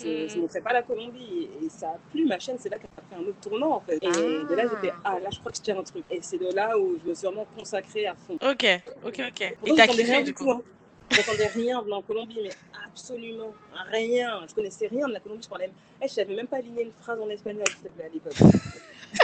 [0.00, 1.48] Je ne montrais pas la Colombie.
[1.62, 3.80] Et, ça a plu, ma chaîne, c'est là qu'elle a fait un autre tournant, en
[3.80, 3.96] fait.
[3.96, 6.04] Et de là, j'étais, ah, là, je crois que je tiens un truc.
[6.10, 8.34] Et c'est de là où je me suis vraiment consacrée à fond.
[8.34, 8.66] Ok,
[9.04, 9.56] ok, ok.
[9.58, 10.50] Pourtant, et t'as rien du coup.
[10.50, 10.62] Hein.
[11.10, 12.50] Je n'entendais rien venant en Colombie, mais
[12.86, 13.54] absolument
[13.92, 14.40] rien.
[14.48, 15.44] Je connaissais rien de la Colombie.
[15.44, 18.06] Je parlais, hey, je savais même pas aligner une phrase en espagnol, s'il te plaît,
[18.06, 18.34] à l'époque.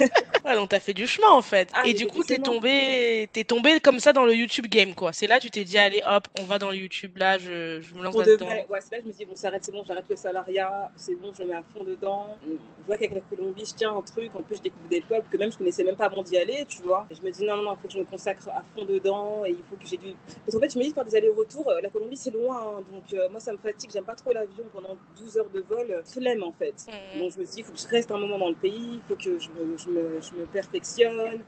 [0.44, 1.68] ouais, donc t'as fait du chemin en fait.
[1.74, 5.12] Ah, et du coup, t'es tombé, es tombé comme ça dans le YouTube game quoi.
[5.12, 7.94] C'est là tu t'es dit allez hop, on va dans le YouTube là, je, je
[7.94, 8.46] me lance dedans.
[8.68, 11.32] Ouais, c'est là je me dis bon, s'arrête, c'est bon, j'arrête le salariat, c'est bon,
[11.36, 12.36] je me mets à fond dedans.
[12.46, 14.34] Je vois qu'avec la Colombie, je tiens un truc.
[14.34, 16.64] En plus, je découvre des peuples que même je connaissais même pas avant d'y aller,
[16.68, 17.06] tu vois.
[17.10, 18.84] Et je me dis non, non, non, il faut que je me consacre à fond
[18.84, 20.14] dedans et il faut que j'ai du.
[20.44, 22.82] Parce qu'en fait, je me dis faire des allers-retours, euh, la Colombie c'est loin, hein.
[22.92, 26.02] donc euh, moi ça me fatigue, j'aime pas trop l'avion pendant 12 heures de vol,
[26.04, 26.74] flemme en fait.
[26.88, 27.18] Mmh.
[27.20, 29.00] Donc je me dis il faut que je reste un moment dans le pays, il
[29.08, 31.42] faut que je me, je me, je me perfectionne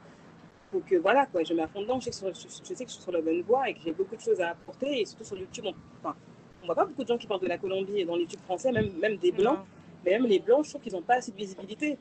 [0.71, 1.99] faut que, voilà, quoi, je mets à fond dedans.
[1.99, 3.79] Je sais, que je, je sais que je suis sur la bonne voie et que
[3.83, 5.01] j'ai beaucoup de choses à apporter.
[5.01, 6.15] Et surtout sur YouTube, on, enfin,
[6.61, 8.71] on voit pas beaucoup de gens qui parlent de la Colombie et dans YouTube français,
[8.71, 9.59] même, même des Blancs.
[10.03, 11.97] Mais même les Blancs, je trouve qu'ils n'ont pas assez de visibilité.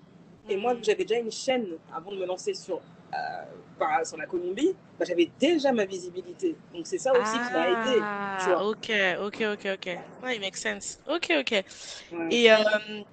[0.48, 2.80] Et moi, j'avais déjà une chaîne avant de me lancer sur,
[3.14, 6.56] euh, sur la Colombie, bah, j'avais déjà ma visibilité.
[6.72, 8.06] Donc c'est ça aussi qui m'a aidé.
[8.36, 8.90] Ah, ok,
[9.20, 9.86] ok, ok, ok.
[10.22, 10.98] Ouais, it makes sense.
[11.06, 11.52] Ok, ok.
[12.30, 12.56] Et, euh,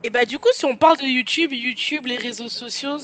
[0.04, 2.98] et bah du coup, si on parle de YouTube, YouTube, les réseaux sociaux,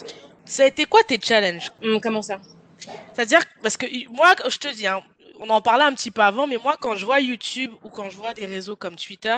[0.45, 1.71] ça a été quoi tes challenges?
[1.81, 2.39] Hum, Comment ça?
[3.13, 5.01] C'est-à-dire, parce que moi, je te dis, hein,
[5.39, 8.09] on en parlait un petit peu avant, mais moi, quand je vois YouTube ou quand
[8.09, 9.37] je vois des réseaux comme Twitter,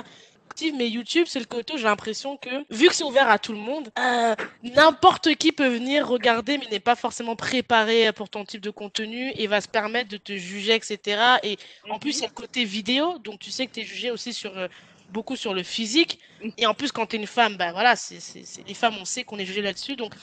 [0.75, 3.53] mais YouTube, c'est le côté où j'ai l'impression que, vu que c'est ouvert à tout
[3.53, 8.45] le monde, euh, n'importe qui peut venir regarder, mais n'est pas forcément préparé pour ton
[8.45, 11.21] type de contenu et va se permettre de te juger, etc.
[11.43, 11.57] Et
[11.89, 14.11] en plus, il y a le côté vidéo, donc tu sais que tu es jugé
[14.11, 14.67] aussi sur euh,
[15.11, 16.19] beaucoup sur le physique.
[16.57, 18.19] Et en plus, quand tu es une femme, ben voilà, c'est
[18.67, 19.95] les femmes, on sait qu'on est jugé là-dessus.
[19.95, 20.13] Donc,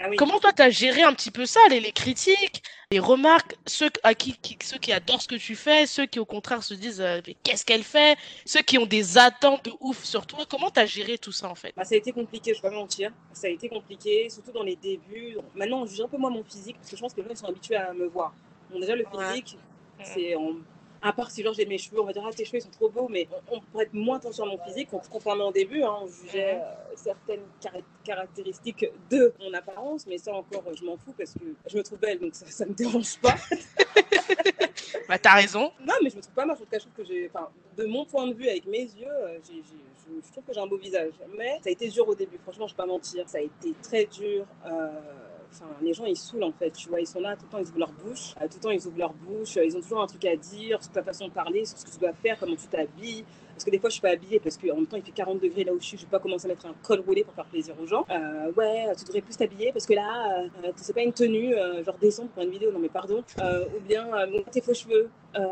[0.00, 3.56] ah Comment toi, tu as géré un petit peu ça, les, les critiques, les remarques,
[3.66, 6.74] ceux, à qui, ceux qui adorent ce que tu fais, ceux qui au contraire se
[6.74, 10.44] disent euh, qu'est-ce qu'elle fait, ceux qui ont des attentes de ouf sur toi.
[10.48, 11.72] Comment tu as géré tout ça en fait?
[11.76, 13.12] Bah, Ça a été compliqué, je vais pas mentir.
[13.32, 15.38] Ça a été compliqué, surtout dans les débuts.
[15.54, 17.34] Maintenant, on juge un peu moins mon physique parce que je pense que les gens
[17.34, 18.34] sont habitués à me voir.
[18.70, 19.56] Bon, déjà, le physique,
[20.02, 20.34] c'est
[21.06, 22.88] à part si genre j'ai mes cheveux, on va dire ah tes cheveux sont trop
[22.88, 26.08] beaux, mais on, on être moins attention à mon physique, contrairement au début, hein, on
[26.08, 27.42] jugeait euh, certaines
[28.04, 31.98] caractéristiques de mon apparence, mais ça encore je m'en fous parce que je me trouve
[32.00, 33.36] belle, donc ça, ça me dérange pas.
[35.08, 35.70] bah t'as raison.
[35.80, 38.26] Non mais je me trouve pas mal, je trouve que j'ai, enfin de mon point
[38.26, 41.60] de vue avec mes yeux, euh, j'ai, je, trouve que j'ai un beau visage, mais
[41.62, 44.06] ça a été dur au début, franchement je vais pas mentir, ça a été très
[44.06, 44.44] dur.
[44.66, 44.88] Euh,
[45.52, 47.00] Enfin, les gens, ils saoulent en fait, tu vois.
[47.00, 48.34] Ils sont là, tout le temps, ils ouvrent leur bouche.
[48.40, 49.56] Euh, tout le temps, ils ouvrent leur bouche.
[49.56, 51.90] Ils ont toujours un truc à dire sur ta façon de parler, sur ce que
[51.90, 53.24] tu dois faire, comment tu t'habilles.
[53.54, 55.40] Parce que des fois, je suis pas habillée parce qu'en même temps, il fait 40
[55.40, 55.96] degrés là où je suis.
[55.96, 58.04] Je vais pas commencer à mettre un col roulé pour faire plaisir aux gens.
[58.10, 61.96] Euh, ouais, tu devrais plus t'habiller parce que là, euh, c'est pas une tenue, genre
[61.98, 63.24] descendre pour une vidéo, non mais pardon.
[63.38, 64.08] ou bien,
[64.52, 65.08] tes faux cheveux.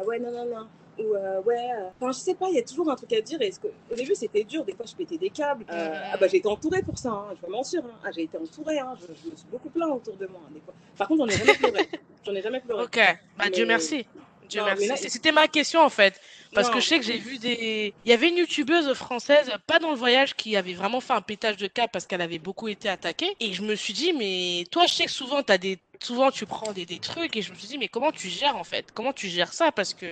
[0.07, 0.67] ouais, non, non, non
[0.99, 3.21] ou euh, ouais, euh, enfin je sais pas, il y a toujours un truc à
[3.21, 3.41] dire.
[3.41, 5.65] Et que, au début c'était dur, des fois je pétais des câbles.
[5.71, 7.83] Euh, ah bah j'ai été entourée pour ça, hein, je vais mentir.
[7.85, 7.99] Hein.
[8.05, 10.61] Ah, j'ai été entourée, hein, je, me suis beaucoup plaint autour de moi hein, des
[10.61, 10.75] fois.
[10.97, 11.89] Par contre j'en ai jamais pleuré.
[12.25, 12.85] J'en ai jamais pleuré.
[12.85, 12.99] Ok,
[13.37, 14.07] bah Dieu merci.
[14.49, 15.11] Dieu merci.
[15.11, 16.19] C'était ma question en fait.
[16.55, 17.93] Parce que je sais que j'ai vu des.
[18.05, 21.21] Il y avait une youtubeuse française, pas dans le voyage, qui avait vraiment fait un
[21.21, 23.37] pétage de câble parce qu'elle avait beaucoup été attaquée.
[23.41, 25.79] Et je me suis dit, mais toi, je sais que souvent, as des...
[26.01, 27.37] souvent tu prends des, des trucs.
[27.37, 28.87] Et je me suis dit, mais comment tu gères en fait?
[28.95, 29.73] Comment tu gères ça?
[29.73, 30.07] Parce que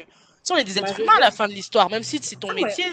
[0.50, 2.54] on est des êtres humains à la fin de l'histoire, même si c'est ton ah
[2.54, 2.84] métier.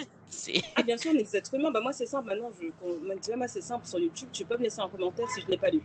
[0.76, 1.72] Ah, bien sûr, on est des êtres humains.
[1.72, 2.30] Bah, moi, c'est simple.
[2.30, 3.86] Maintenant, je, moi, c'est simple.
[3.86, 5.82] Sur YouTube, tu peux me laisser un commentaire si je ne l'ai pas lu.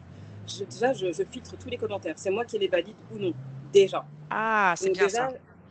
[0.70, 2.14] déjà, je, filtre tous les commentaires.
[2.16, 3.32] C'est moi qui les valide ou non.
[3.72, 4.04] Déjà.
[4.30, 5.30] Ah, c'est bien ça.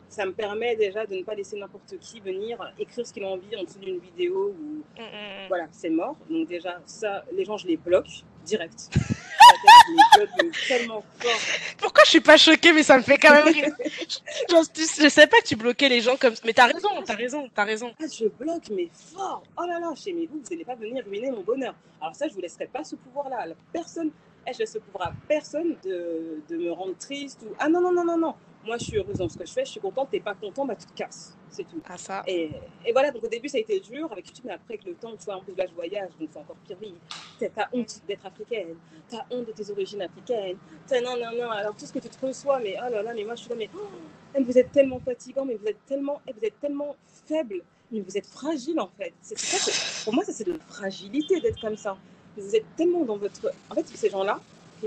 [0.09, 3.27] Ça me permet déjà de ne pas laisser n'importe qui venir écrire ce qu'il a
[3.29, 4.53] envie en dessous d'une vidéo.
[4.59, 4.83] Ou...
[4.99, 5.47] Mm, mm, mm.
[5.47, 6.15] Voilà, c'est mort.
[6.29, 8.89] Donc, déjà, ça, les gens, je les bloque direct.
[10.67, 11.31] tellement fort.
[11.77, 13.73] Pourquoi je suis pas choquée, mais ça me fait quand même rire.
[14.49, 16.41] je, sais pas que tu bloquais les gens comme ça.
[16.45, 17.93] Mais t'as raison, t'as raison, t'as raison.
[18.01, 19.43] Ah, je bloque, mais fort.
[19.57, 21.75] Oh là là, chez mes vous, vous n'allez pas venir ruiner mon bonheur.
[22.01, 23.47] Alors ça, je vous laisserai pas ce pouvoir-là.
[23.71, 24.11] Personne,
[24.47, 27.81] eh, je laisse ce pouvoir à personne de, de me rendre triste ou ah non
[27.81, 29.79] non non non non moi je suis heureuse dans ce que je fais, je suis
[29.79, 31.81] contente, t'es pas content, bah tu te casses, c'est tout.
[31.87, 32.23] Ah, ça.
[32.27, 32.51] Et,
[32.85, 34.93] et, voilà, donc au début ça a été dur avec YouTube, mais après avec le
[34.95, 36.93] temps, tu vois, en plus là je voyage, donc c'est encore pire, oui.
[37.39, 38.75] T'as honte d'être africaine,
[39.09, 42.09] t'as honte de tes origines africaines, t'as non, non, non, alors tout ce que tu
[42.09, 44.71] te reçois, mais oh là là, mais moi je suis là, mais oh, vous êtes
[44.71, 46.95] tellement fatigant, mais vous êtes tellement, vous êtes tellement
[47.27, 49.13] faible, mais vous êtes fragile en fait.
[49.21, 51.97] C'est ça, pour moi ça c'est de la fragilité d'être comme ça.
[52.37, 53.51] Vous êtes tellement dans votre.
[53.69, 54.39] En fait, ces gens-là,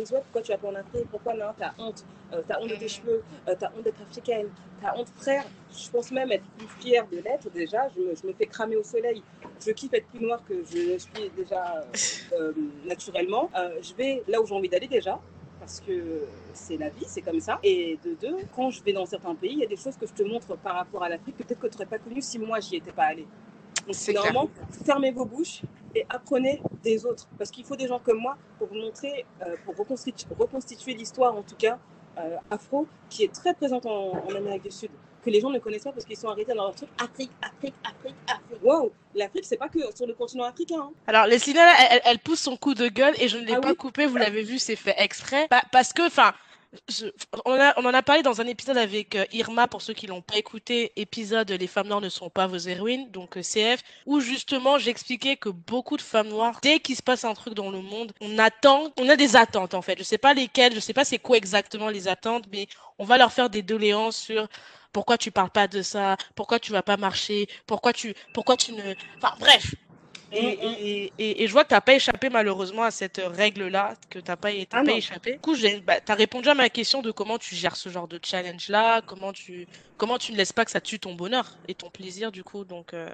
[0.05, 2.05] pourquoi tu vas pas en Afrique Pourquoi non T'as honte.
[2.33, 3.23] Euh, t'as honte de tes cheveux.
[3.49, 4.49] Euh, t'as honte d'être africaine.
[4.81, 5.45] T'as honte, frère.
[5.71, 7.89] Je pense même être plus fière de l'être déjà.
[7.95, 9.23] Je me, je me, fais cramer au soleil.
[9.65, 11.85] Je kiffe être plus noire que je ne suis déjà
[12.33, 12.53] euh,
[12.85, 13.51] naturellement.
[13.81, 15.21] je vais là où j'ai envie d'aller déjà.
[15.59, 17.59] Parce que c'est la vie, c'est comme ça.
[17.63, 20.07] Et de deux, quand je vais dans certains pays, il y a des choses que
[20.07, 22.61] je te montre par rapport à l'Afrique, peut-être que tu n'aurais pas connu si moi
[22.61, 23.27] j'y étais pas allée.
[23.87, 24.51] Donc, normalement,
[24.85, 25.62] fermez vos bouches
[25.94, 27.29] et apprenez des autres.
[27.38, 31.37] Parce qu'il faut des gens comme moi pour vous montrer, euh, pour reconstituer, reconstituer l'histoire,
[31.37, 31.79] en tout cas,
[32.18, 34.90] euh, afro, qui est très présente en, Amérique du Sud,
[35.22, 37.75] que les gens ne connaissent pas parce qu'ils sont arrêtés dans leur truc Afrique, Afrique,
[37.85, 38.62] Afrique, Afrique.
[38.62, 40.81] Wow, l'Afrique, c'est pas que sur le continent africain.
[40.81, 40.92] Hein.
[41.07, 43.75] Alors, Leslie, elle, elle, pousse son coup de gueule et je ne l'ai ah pas
[43.75, 45.49] coupé, vous l'avez vu, c'est fait exprès.
[45.72, 46.33] parce que, enfin,
[47.45, 50.37] on, en a parlé dans un épisode avec euh, Irma, pour ceux qui l'ont pas
[50.37, 54.79] écouté, épisode Les femmes noires ne sont pas vos héroïnes, donc euh, CF, où justement
[54.79, 58.12] j'expliquais que beaucoup de femmes noires, dès qu'il se passe un truc dans le monde,
[58.21, 59.99] on attend, on a des attentes en fait.
[59.99, 62.67] Je sais pas lesquelles, je sais pas c'est quoi exactement les attentes, mais
[62.99, 64.49] on va leur faire des doléances sur
[64.93, 68.73] pourquoi tu parles pas de ça, pourquoi tu vas pas marcher, pourquoi tu, pourquoi tu
[68.73, 69.75] ne, enfin bref,
[70.33, 74.19] Et, et, et, je vois que tu n'as pas échappé malheureusement à cette règle-là, que
[74.19, 75.35] tu n'as pas, ah pas échappé.
[75.35, 75.55] Du coup,
[75.87, 79.03] bah, tu as répondu à ma question de comment tu gères ce genre de challenge-là,
[79.03, 82.33] comment tu, comment tu ne laisses pas que ça tue ton bonheur et ton plaisir,
[82.33, 82.65] du coup.
[82.65, 83.09] Donc, euh...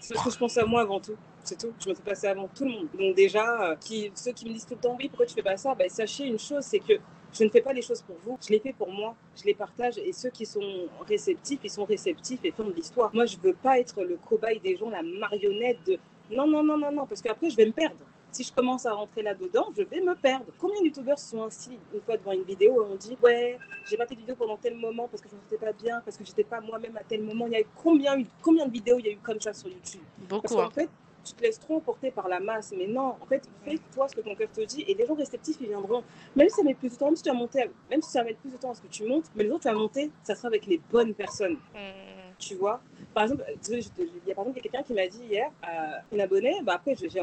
[0.00, 1.16] je pense à moi avant tout.
[1.44, 1.72] C'est tout.
[1.82, 2.88] Je me fais passer avant tout le monde.
[2.98, 5.42] Donc déjà, euh, qui, ceux qui me disent tout le temps, oui, pourquoi tu fais
[5.42, 5.74] pas ça?
[5.74, 6.94] Bah, Sachez une chose, c'est que
[7.32, 9.54] je ne fais pas les choses pour vous, je les fais pour moi, je les
[9.54, 13.10] partage et ceux qui sont réceptifs, ils sont réceptifs et font de l'histoire.
[13.14, 15.98] Moi, je veux pas être le cobaye des gens, la marionnette de
[16.30, 17.96] non, non, non, non, non, parce qu'après, je vais me perdre.
[18.32, 20.46] Si je commence à rentrer là-dedans, je vais me perdre.
[20.58, 23.96] Combien de youtubeurs sont ainsi une fois devant une vidéo et on dit Ouais, j'ai
[23.96, 26.16] pas fait de vidéo pendant tel moment parce que je ne sentais pas bien, parce
[26.16, 27.46] que j'étais pas moi-même à tel moment.
[27.46, 29.68] Il y a eu combien, combien de vidéos il y a eu comme ça sur
[29.68, 30.02] YouTube?
[30.28, 30.42] Beaucoup.
[30.42, 30.70] Parce qu'en hein.
[30.72, 30.88] fait,
[31.24, 32.72] tu te laisses trop emporter par la masse.
[32.76, 35.56] Mais non, en fait, fais-toi ce que ton cœur te dit et les gens réceptifs,
[35.60, 36.04] ils viendront.
[36.36, 38.22] Même si ça met plus de temps, même si tu vas monter, même si ça
[38.22, 40.12] mettre plus de temps à ce que tu montes, mais les autres, tu vas monter,
[40.22, 41.56] ça sera avec les bonnes personnes.
[41.74, 42.09] Mmh
[42.40, 42.80] tu vois.
[43.14, 43.78] Par exemple, il
[44.26, 45.68] y a par exemple quelqu'un qui m'a dit hier, euh,
[46.12, 47.20] une abonnée, bah après j'ai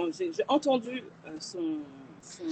[0.47, 1.79] entendu euh, son,
[2.21, 2.43] son,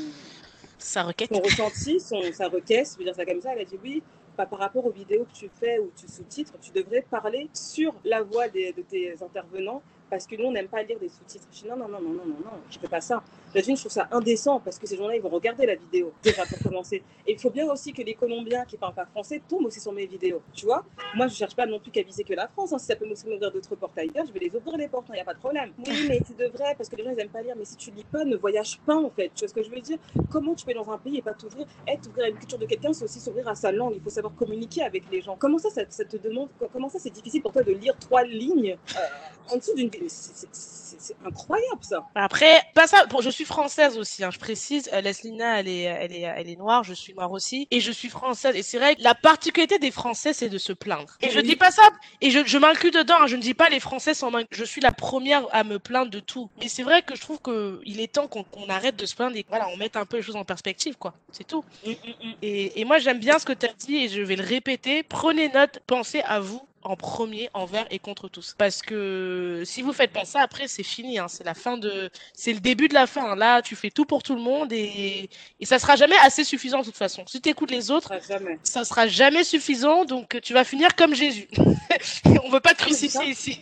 [0.78, 1.30] sa requête.
[1.34, 4.04] son ressenti, son, sa requête, je veux dire ça comme ça, elle a dit oui,
[4.36, 8.22] par rapport aux vidéos que tu fais ou tu sous-titres, tu devrais parler sur la
[8.22, 11.48] voix des, de tes intervenants parce que nous, on n'aime pas lire des sous-titres.
[11.52, 13.24] Je dis non, non, non, non, non, non, non, je fais pas ça.
[13.54, 16.44] La je trouve ça indécent parce que ces gens-là, ils vont regarder la vidéo déjà
[16.46, 17.04] pour commencer.
[17.26, 19.94] Et il faut bien aussi que les Colombiens qui parlent pas français tombent aussi sur
[19.94, 20.42] mes vidéos.
[20.54, 20.84] Tu vois
[21.16, 22.74] Moi, je cherche pas non plus qu'à viser que la France.
[22.74, 22.78] Hein.
[22.78, 25.16] Si ça peut m'ouvrir d'autres portes ailleurs, je vais les ouvrir les portes, il hein,
[25.16, 25.72] n'y a pas de problème.
[25.78, 27.56] Oui, mais tu devrais parce que les gens, ils aiment pas lire.
[27.58, 29.32] Mais si tu lis pas, ne voyage pas en fait.
[29.34, 29.98] Tu vois ce que je veux dire?
[30.30, 32.66] Comment tu peux dans un pays et pas t'ouvrir Être ouvrir à une culture de
[32.66, 33.94] quelqu'un, c'est aussi s'ouvrir à sa langue.
[33.96, 35.38] Il faut savoir communiquer avec les gens.
[35.40, 38.78] Comment ça, ça, te demande Comment ça, c'est difficile pour toi de lire trois lignes
[38.98, 42.08] euh, en dessous d'une c'est incroyable ça.
[42.16, 43.06] Après, pas ça.
[43.08, 44.24] Bon, je suis française aussi.
[44.24, 44.90] Hein, je précise.
[44.94, 46.84] Euh, Leslina, elle est, elle est, elle est noire.
[46.84, 48.56] Je suis noire aussi, et je suis française.
[48.56, 48.96] Et c'est vrai.
[49.00, 51.18] La particularité des Français, c'est de se plaindre.
[51.22, 51.84] Et je dis pas ça.
[52.22, 53.16] Et je, je m'inclus dedans.
[53.22, 54.32] Hein, je ne dis pas les Français sont.
[54.52, 56.50] Je suis la première à me plaindre de tout.
[56.60, 59.36] Mais c'est vrai que je trouve que il est temps qu'on arrête de se plaindre
[59.36, 61.14] et voilà, on mette un peu les choses en perspective, quoi.
[61.32, 61.64] C'est tout.
[61.86, 62.34] Mm, mm, mm.
[62.42, 65.04] Et, et moi, j'aime bien ce que tu as dit et je vais le répéter.
[65.04, 65.80] Prenez note.
[65.88, 68.56] Pensez à vous en premier envers et contre tous.
[68.58, 71.20] Parce que si vous faites pas ça, après c'est fini.
[71.20, 71.28] Hein.
[71.28, 73.36] C'est la fin de, c'est le début de la fin.
[73.36, 76.80] Là, tu fais tout pour tout le monde et, et ça sera jamais assez suffisant
[76.80, 77.24] de toute façon.
[77.28, 80.06] Si tu écoutes les autres, ça sera, ça sera jamais suffisant.
[80.06, 81.48] Donc tu vas finir comme Jésus.
[82.44, 83.62] on veut pas te crucifier ici.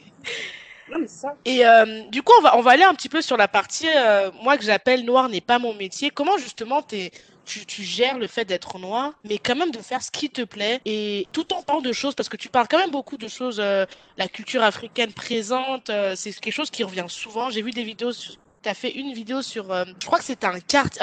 [0.91, 1.35] Non, mais ça.
[1.45, 3.87] Et euh, du coup, on va, on va aller un petit peu sur la partie,
[3.87, 6.09] euh, moi que j'appelle noir n'est pas mon métier.
[6.09, 7.11] Comment justement t'es
[7.45, 10.81] tu, gères le fait d'être noir, mais quand même de faire ce qui te plaît
[10.85, 13.59] et tout en parlant de choses, parce que tu parles quand même beaucoup de choses,
[13.59, 13.85] euh,
[14.17, 17.49] la culture africaine présente, euh, c'est quelque chose qui revient souvent.
[17.49, 20.47] J'ai vu des vidéos, tu as fait une vidéo sur, euh, je crois que c'était
[20.47, 20.99] un carte,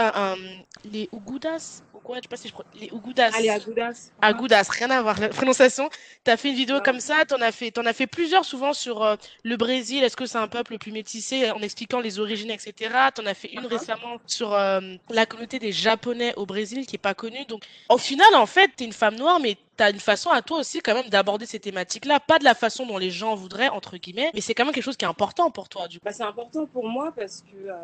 [0.84, 3.30] les Ugudas, quoi, je sais pas si je les Ugudas.
[3.34, 4.10] Ah, les Agudas.
[4.20, 5.88] Agudas, rien à voir la prononciation.
[6.24, 8.44] Tu as fait une vidéo comme ça, tu en as fait, en as fait plusieurs
[8.44, 12.00] souvent sur euh, le Brésil, est-ce que c'est un peuple le plus métissé en expliquant
[12.00, 12.72] les origines, etc.
[13.14, 13.66] Tu en as fait une uh-huh.
[13.66, 17.44] récemment sur euh, la communauté des Japonais au Brésil qui est pas connue.
[17.46, 20.30] Donc, au final, en fait, tu es une femme noire, mais tu as une façon
[20.30, 23.34] à toi aussi quand même d'aborder ces thématiques-là, pas de la façon dont les gens
[23.34, 25.88] voudraient, entre guillemets, mais c'est quand même quelque chose qui est important pour toi.
[25.88, 26.04] Du coup.
[26.04, 27.74] Bah, c'est important pour moi parce que euh,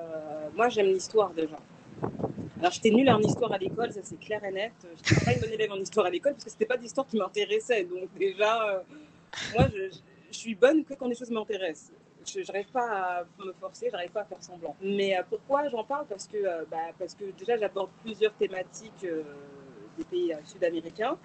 [0.54, 1.56] moi, j'aime l'histoire déjà.
[2.58, 4.72] Alors, j'étais nulle en histoire à l'école, ça c'est clair et net.
[4.82, 7.06] Je n'étais pas une bonne élève en histoire à l'école parce que c'était pas d'histoire
[7.06, 7.84] qui m'intéressait.
[7.84, 8.80] Donc, déjà, euh,
[9.54, 9.94] moi, je,
[10.30, 11.92] je, suis bonne que quand les choses m'intéressent.
[12.26, 14.74] Je n'arrive pas à me forcer, j'arrive pas à faire semblant.
[14.80, 16.06] Mais euh, pourquoi j'en parle?
[16.06, 19.06] Parce que, euh, bah, parce que déjà, j'aborde plusieurs thématiques
[19.98, 21.18] des pays sud-américains.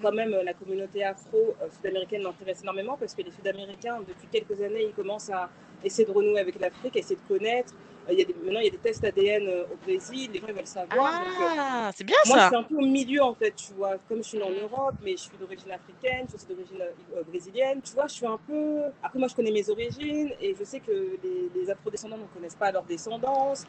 [0.00, 4.92] Quand même, la communauté afro-sud-américaine m'intéresse énormément parce que les Sud-Américains, depuis quelques années, ils
[4.92, 5.48] commencent à
[5.84, 7.74] essayer de renouer avec l'Afrique, essayer de connaître,
[8.12, 10.40] il y a des, maintenant, il y a des tests ADN euh, au Brésil, les
[10.40, 11.22] gens veulent savoir.
[11.22, 12.34] Euh, ah, c'est bien ça.
[12.34, 13.96] Moi, je suis un peu au milieu, en fait, tu vois.
[14.08, 17.80] Comme je suis en Europe, mais je suis d'origine africaine, je suis d'origine euh, brésilienne.
[17.82, 18.82] Tu vois, je suis un peu.
[19.02, 22.56] Après, moi, je connais mes origines et je sais que les, les afro-descendants ne connaissent
[22.56, 23.64] pas leur descendance.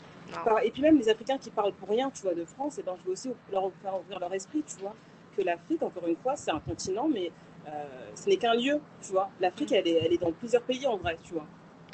[0.63, 2.95] Et puis, même les Africains qui parlent pour rien, tu vois, de France, et ben,
[3.00, 4.95] je veux aussi leur faire ouvrir leur esprit, tu vois.
[5.36, 7.32] Que l'Afrique, encore une fois, c'est un continent, mais
[8.15, 9.30] ce n'est qu'un lieu, tu vois.
[9.39, 11.45] L'Afrique, elle est, elle est dans plusieurs pays, en vrai, tu vois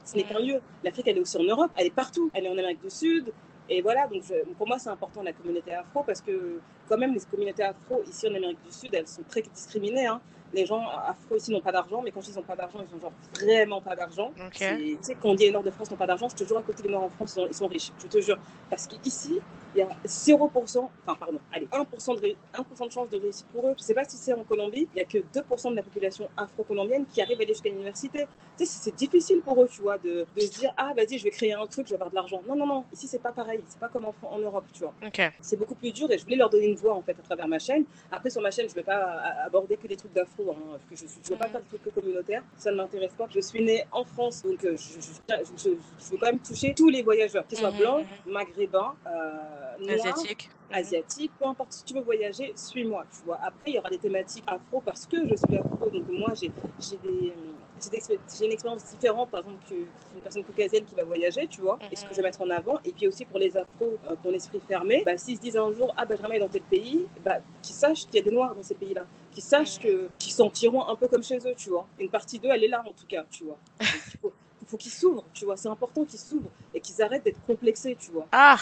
[0.08, 0.62] ce n'est qu'un lieu.
[0.84, 2.32] L'Afrique, elle est aussi en Europe, elle est partout.
[2.34, 3.34] Elle est en Amérique du Sud.
[3.70, 4.24] Et voilà, donc
[4.58, 8.26] pour moi, c'est important la communauté afro parce que, quand même, les communautés afro ici
[8.28, 10.08] en Amérique du Sud, elles sont très discriminées.
[10.08, 10.22] Hein
[10.58, 13.00] les gens afro ici n'ont pas d'argent, mais quand ils n'ont pas d'argent, ils ont
[13.00, 14.32] genre vraiment pas d'argent.
[14.52, 16.58] Tu sais, quand on dit les Nord de France n'ont pas d'argent, je te jure,
[16.58, 17.92] à côté des Nord en France, ils sont, riches.
[18.00, 18.38] Je te jure.
[18.70, 19.40] Parce qu'ici,
[19.76, 23.68] il y a 0%, enfin, pardon, allez, 1% de, 1 de chance de réussite pour
[23.68, 23.74] eux.
[23.78, 25.84] Je ne sais pas si c'est en Colombie, il n'y a que 2% de la
[25.84, 28.28] population afro-colombienne qui arrive à aller jusqu'à l'université.
[28.58, 31.24] Tu sais, c'est difficile pour eux, tu vois, de, de se dire, ah, vas-y, je
[31.24, 32.42] vais créer un truc, je vais avoir de l'argent.
[32.48, 33.62] Non, non, non, ici, c'est pas pareil.
[33.68, 34.94] C'est pas comme en, en Europe, tu vois.
[35.42, 37.48] C'est beaucoup plus dur et je voulais leur donner une voix, en fait, à travers
[37.48, 37.84] ma chaîne.
[38.12, 40.96] Après, sur ma chaîne, je ne vais pas aborder que des trucs d'afro hein, que
[40.96, 43.28] je ne veux pas faire de trucs communautaires, ça ne m'intéresse pas.
[43.34, 47.46] Je suis née en France, donc je, je, veux quand même toucher tous les voyageurs,
[47.48, 53.26] qu'ils soient blancs, maghrébins, noirs, asiatiques asiatique, peu importe si tu veux voyager, suis-moi, tu
[53.26, 53.40] vois.
[53.42, 56.52] Après, il y aura des thématiques afro parce que je suis afro, donc moi, j'ai
[56.80, 61.96] j'ai une expérience différente, par exemple, qu'une personne caucasienne qui va voyager, tu vois, et
[61.96, 62.80] ce que je vais mettre en avant.
[62.86, 65.72] Et puis aussi pour les afros, euh, ton esprit fermé, bah, s'ils se disent un
[65.74, 68.56] jour, ah, ben, je dans tel pays, bah, qu'ils sachent qu'il y a des noirs
[68.56, 69.06] dans ces pays-là,
[69.38, 71.88] qu'ils sachent qu'ils sentiront un peu comme chez eux, tu vois.
[72.00, 73.60] Une partie d'eux, elle est là, en tout cas, tu vois.
[73.80, 74.34] il faut,
[74.66, 75.56] faut qu'ils s'ouvrent, tu vois.
[75.56, 78.26] C'est important qu'ils s'ouvrent et qu'ils arrêtent d'être complexés, tu vois.
[78.32, 78.58] Ah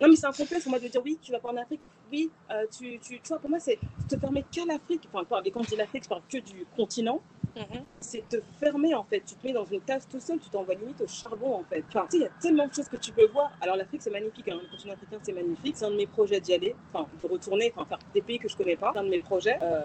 [0.00, 1.80] non, mais c'est un complexe pour moi de dire oui, tu vas pas en Afrique.
[2.10, 5.08] Oui, euh, tu, tu, tu, vois, pour moi, c'est te permet qu'à l'Afrique.
[5.12, 7.20] Enfin, quand je dis l'Afrique, je parle que du continent.
[7.56, 7.82] Mhm.
[8.00, 9.20] C'est te fermer en fait.
[9.20, 11.84] Tu te mets dans une case tout seul, tu t'envoies limite au charbon en fait.
[11.88, 13.50] Enfin, tu sais, il y a tellement de choses que tu peux voir.
[13.60, 14.60] Alors l'Afrique c'est magnifique, hein.
[14.62, 15.76] le continent africain c'est magnifique.
[15.76, 18.48] C'est un de mes projets d'y aller, enfin de retourner, enfin faire des pays que
[18.48, 18.90] je connais pas.
[18.92, 19.58] C'est un de mes projets.
[19.62, 19.82] Euh,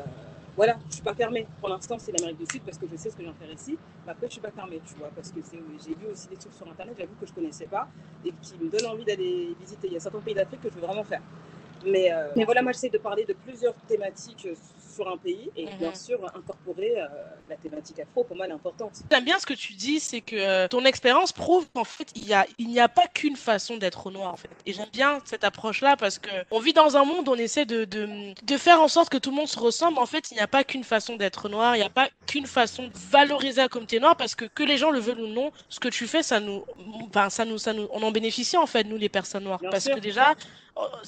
[0.55, 1.45] voilà, je suis pas fermée.
[1.59, 3.77] Pour l'instant, c'est l'Amérique du Sud parce que je sais ce que j'ai faire ici.
[4.05, 6.53] Mais après, je suis pas fermée, tu vois, parce que j'ai vu aussi des trucs
[6.53, 7.87] sur Internet, j'avoue que je connaissais pas
[8.23, 9.87] et qui me donnent envie d'aller visiter.
[9.87, 11.21] Il y a certains pays d'Afrique que je veux vraiment faire.
[11.85, 14.47] Mais, euh, mais voilà, moi, j'essaie de parler de plusieurs thématiques
[14.95, 15.95] sur un pays et bien mhm.
[15.95, 17.05] sûr incorporer euh,
[17.49, 18.93] la thématique afro pour moi elle est importante.
[19.11, 22.27] J'aime bien ce que tu dis, c'est que euh, ton expérience prouve qu'en fait il
[22.27, 24.49] y a il n'y a pas qu'une façon d'être noir en fait.
[24.65, 27.35] Et j'aime bien cette approche là parce que on vit dans un monde où on
[27.35, 29.99] essaie de, de, de faire en sorte que tout le monde se ressemble.
[29.99, 32.47] En fait il n'y a pas qu'une façon d'être noir, il n'y a pas qu'une
[32.47, 35.51] façon de valoriser la communauté noire parce que que les gens le veulent ou non,
[35.69, 36.63] ce que tu fais ça nous,
[37.09, 39.85] enfin ça nous ça nous on en bénéficie en fait nous les personnes noires parce
[39.85, 40.35] que déjà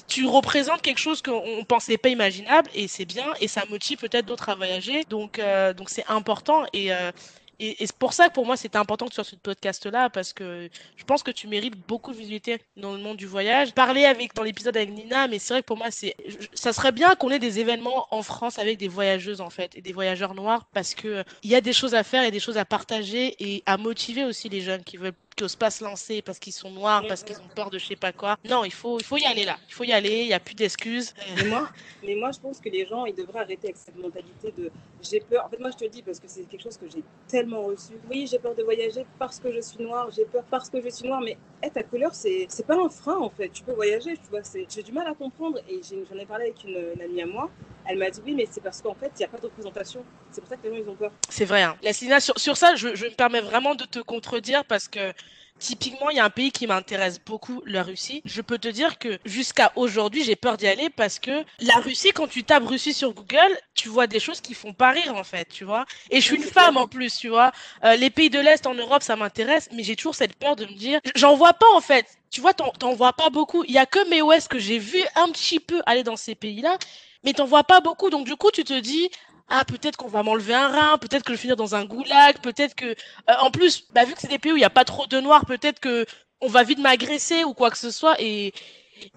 [0.06, 3.64] tu représentes quelque chose qu'on pensait pas imaginable et c'est bien et ça
[3.96, 5.04] peut-être d'autres à voyager.
[5.04, 7.12] Donc euh, donc c'est important et euh,
[7.60, 9.86] et, c'est pour ça que pour moi c'était important que tu sois sur ce podcast
[9.86, 13.26] là parce que je pense que tu mérites beaucoup de visibilité dans le monde du
[13.26, 13.74] voyage.
[13.74, 16.14] Parler avec dans l'épisode avec Nina mais c'est vrai que pour moi c'est
[16.54, 19.80] ça serait bien qu'on ait des événements en France avec des voyageuses en fait et
[19.82, 22.58] des voyageurs noirs parce que il y a des choses à faire et des choses
[22.58, 26.20] à partager et à motiver aussi les jeunes qui veulent qui n'osent pas se lancer
[26.20, 28.36] parce qu'ils sont noirs, parce qu'ils ont peur de je sais pas quoi.
[28.48, 29.56] Non, il faut, il faut y aller là.
[29.68, 31.14] Il faut y aller, il n'y a plus d'excuses.
[31.36, 31.68] Mais moi,
[32.04, 34.70] mais moi, je pense que les gens, ils devraient arrêter avec cette mentalité de
[35.00, 35.46] j'ai peur.
[35.46, 37.92] En fait, moi, je te dis parce que c'est quelque chose que j'ai tellement reçu.
[38.10, 40.88] Oui, j'ai peur de voyager parce que je suis noire, j'ai peur parce que je
[40.88, 41.38] suis noire, mais
[41.72, 43.48] ta couleur, c'est pas un frein en fait.
[43.50, 44.40] Tu peux voyager, tu vois.
[44.68, 47.48] J'ai du mal à comprendre et j'en ai, parlé avec une, amie à moi.
[47.86, 50.04] Elle m'a dit oui, mais c'est parce qu'en fait, il n'y a pas de représentation.
[50.30, 51.12] C'est pour ça que les gens, ils ont peur.
[51.28, 51.62] C'est vrai.
[51.62, 51.76] Hein.
[52.20, 55.12] Sur, sur ça, je, je me permets vraiment de te contredire parce que
[55.58, 58.22] Typiquement, il y a un pays qui m'intéresse beaucoup, la Russie.
[58.24, 62.10] Je peux te dire que jusqu'à aujourd'hui, j'ai peur d'y aller parce que la Russie,
[62.14, 65.24] quand tu tapes Russie sur Google, tu vois des choses qui font pas rire en
[65.24, 65.84] fait, tu vois.
[66.10, 67.52] Et je suis une femme en plus, tu vois.
[67.84, 70.64] Euh, les pays de l'Est en Europe, ça m'intéresse, mais j'ai toujours cette peur de
[70.64, 72.06] me dire, j'en vois pas en fait.
[72.30, 73.64] Tu vois, t'en vois pas beaucoup.
[73.64, 76.34] Il y a que mes West que j'ai vu un petit peu aller dans ces
[76.34, 76.76] pays-là,
[77.24, 78.10] mais t'en vois pas beaucoup.
[78.10, 79.10] Donc du coup, tu te dis,
[79.48, 82.38] ah peut-être qu'on va m'enlever un rein, peut-être que je vais finir dans un goulag,
[82.40, 84.70] peut-être que euh, en plus bah, vu que c'est des pays où il n'y a
[84.70, 86.06] pas trop de noirs, peut-être que
[86.40, 88.52] on va vite m'agresser ou quoi que ce soit et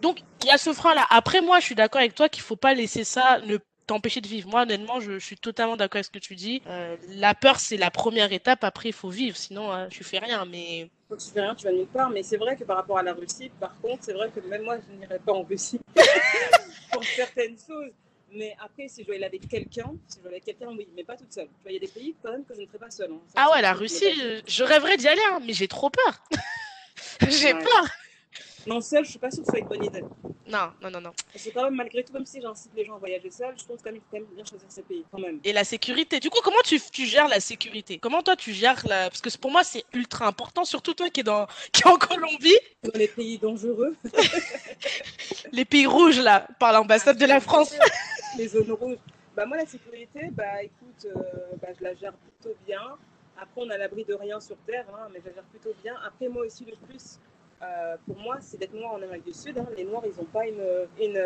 [0.02, 1.06] donc il y a ce frein là.
[1.10, 4.28] Après moi je suis d'accord avec toi qu'il faut pas laisser ça ne t'empêcher de
[4.28, 4.50] vivre.
[4.50, 6.62] Moi honnêtement je, suis totalement d'accord avec ce que tu dis.
[6.68, 10.20] Euh, la peur c'est la première étape, après il faut vivre, sinon euh, je fais
[10.20, 12.10] rien mais quand tu fais rien, tu vas nulle part.
[12.10, 14.64] Mais c'est vrai que par rapport à la Russie, par contre, c'est vrai que même
[14.64, 15.82] moi, je n'irais pas en Russie
[16.94, 17.92] pour certaines choses.
[18.34, 20.88] Mais après, si je dois aller avec quelqu'un, si je dois aller avec quelqu'un, oui,
[20.96, 21.48] mais pas toute seule.
[21.48, 23.12] Tu vois, il y a des pays quand même que je ne ferai pas seule.
[23.12, 23.20] Hein.
[23.36, 24.14] Ah ouais, la Russie,
[24.48, 26.24] je, rêverais d'y aller, hein, mais j'ai trop peur.
[27.30, 27.88] j'ai peur.
[28.68, 30.04] Non, seule, je suis pas sûre que ce soit une bonne idée.
[30.48, 31.12] Non, non, non, non.
[31.34, 33.80] Que quand même, malgré tout, même si j'incite les gens à voyager seuls, je pense
[33.82, 35.40] quand même qu'il faut quand même bien choisir ces pays, quand même.
[35.44, 36.20] Et la sécurité.
[36.20, 37.98] Du coup, comment tu, tu gères la sécurité?
[37.98, 39.10] Comment toi, tu gères la...
[39.10, 41.48] Parce que pour moi, c'est ultra important, surtout toi qui es, dans...
[41.72, 42.58] qui est en Colombie.
[42.84, 43.96] Dans les pays dangereux.
[45.52, 47.74] les pays rouges, là, par l'ambassade de la France.
[48.38, 48.98] les zones rouges.
[49.36, 51.22] Bah, moi, la sécurité, bah, écoute, euh,
[51.62, 52.82] bah, je la gère plutôt bien.
[53.38, 55.96] Après, on a l'abri de rien sur Terre, hein, mais je la gère plutôt bien.
[56.06, 57.18] Après, moi aussi, le plus,
[57.64, 59.58] euh, pour moi, c'est d'être noir en Amérique du Sud.
[59.58, 59.68] Hein.
[59.78, 60.64] Les noirs, ils n'ont pas une,
[61.00, 61.22] une,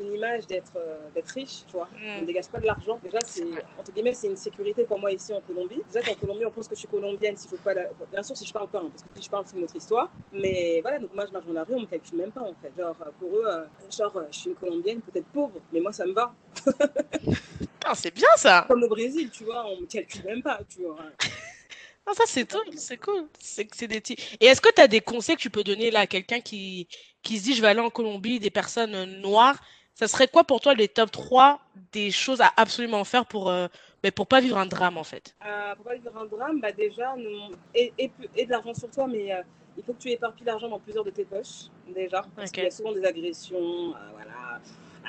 [0.00, 0.98] une image d'être euh,
[1.34, 1.88] riches, tu vois.
[1.98, 2.18] Mm.
[2.18, 2.98] On ne dégage pas de l'argent.
[3.02, 3.44] Déjà, c'est
[3.78, 5.80] entre guillemets, c'est une sécurité pour moi ici en Colombie.
[5.92, 7.36] Déjà qu'en Colombie, on pense que je suis colombienne.
[7.36, 7.74] Faut pas
[8.10, 9.76] Bien sûr, si je parle pas, hein, parce que si je parle, c'est une autre
[9.76, 10.10] histoire.
[10.32, 12.54] Mais voilà, donc moi, je marche dans la rue, on me calcule même pas en
[12.54, 12.72] fait.
[12.76, 16.12] Genre, pour eux, euh, genre, je suis une colombienne, peut-être pauvre, mais moi, ça me
[16.12, 16.34] va.
[17.84, 18.64] ah, c'est bien ça.
[18.68, 20.96] Comme au Brésil, tu vois, on me calcule même pas, tu vois.
[22.08, 23.28] Ah, ça, c'est cool, c'est cool.
[23.38, 24.02] C'est des
[24.40, 26.88] Et est-ce que tu as des conseils que tu peux donner là à quelqu'un qui,
[27.22, 29.60] qui se dit je vais aller en Colombie, des personnes noires
[29.94, 31.60] Ça serait quoi pour toi les top 3
[31.92, 33.68] des choses à absolument faire pour, euh,
[34.02, 35.34] mais pour pas vivre un drame en fait?
[35.44, 37.14] Euh, Pour pas vivre un drame, bah déjà,
[37.74, 39.42] et, et, et de l'argent sur toi, mais euh,
[39.76, 42.24] il faut que tu éparpilles l'argent dans plusieurs de tes poches déjà.
[42.34, 44.60] Parce qu'il y a souvent des agressions, euh, voilà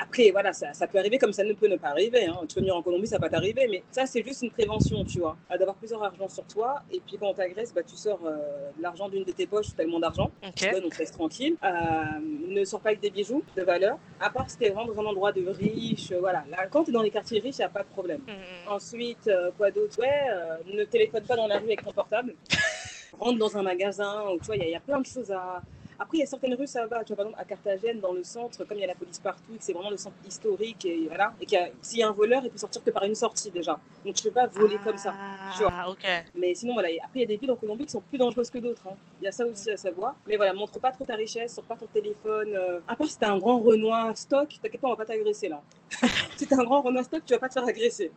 [0.02, 2.26] après, voilà, ça, ça, peut arriver comme ça ne peut ne pas arriver.
[2.26, 2.40] Hein.
[2.48, 3.68] Tu peux venir en Colombie, ça va pas t'arriver.
[3.70, 5.38] Mais ça, c'est juste une prévention, tu vois.
[5.50, 6.82] D'avoir plusieurs argent sur toi.
[6.92, 8.38] Et puis, quand on t'agresse, bah, tu sors euh,
[8.80, 10.32] l'argent d'une de tes poches, tellement d'argent.
[10.48, 10.80] Okay.
[10.80, 11.58] donc, reste tranquille.
[11.64, 12.04] Euh,
[12.48, 13.98] ne sors pas avec des bijoux de valeur.
[14.22, 16.14] À part si tu es vraiment dans un endroit de riche.
[16.14, 16.46] voilà.
[16.50, 18.22] Là, quand tu es dans les quartiers riches, il n'y a pas de problème.
[18.22, 18.72] Mm.
[18.72, 20.00] Ensuite, quoi d'autre?
[20.00, 22.36] Ouais, ne téléphone pas dans la rue avec ton portable.
[23.20, 25.62] Rentre dans un magasin où tu vois, il y, y, a plein de choses à,
[26.00, 27.04] après, il y a certaines rues, ça va.
[27.04, 29.20] Tu vois, par exemple, à Carthagène, dans le centre, comme il y a la police
[29.20, 32.14] partout, que c'est vraiment le centre historique, et voilà, et qu'il s'il y a un
[32.14, 33.80] voleur, il peut sortir que par une sortie déjà.
[34.06, 35.14] Donc, tu ne peux pas voler ah, comme ça.
[35.58, 35.90] Tu vois.
[35.90, 36.06] ok.
[36.36, 36.90] Mais sinon, voilà.
[37.04, 38.84] Après, il y a des villes en Colombie qui sont plus dangereuses que d'autres.
[38.88, 38.96] Hein.
[39.22, 40.16] Il y a ça aussi à savoir.
[40.26, 42.56] Mais voilà, montre pas trop ta richesse, sors pas ton téléphone.
[42.56, 42.80] Euh...
[42.88, 45.62] À part si t'as un grand Renoir stock, t'inquiète pas, on va pas t'agresser là.
[46.38, 48.12] si t'as un grand Renoir stock, tu vas pas te faire agresser.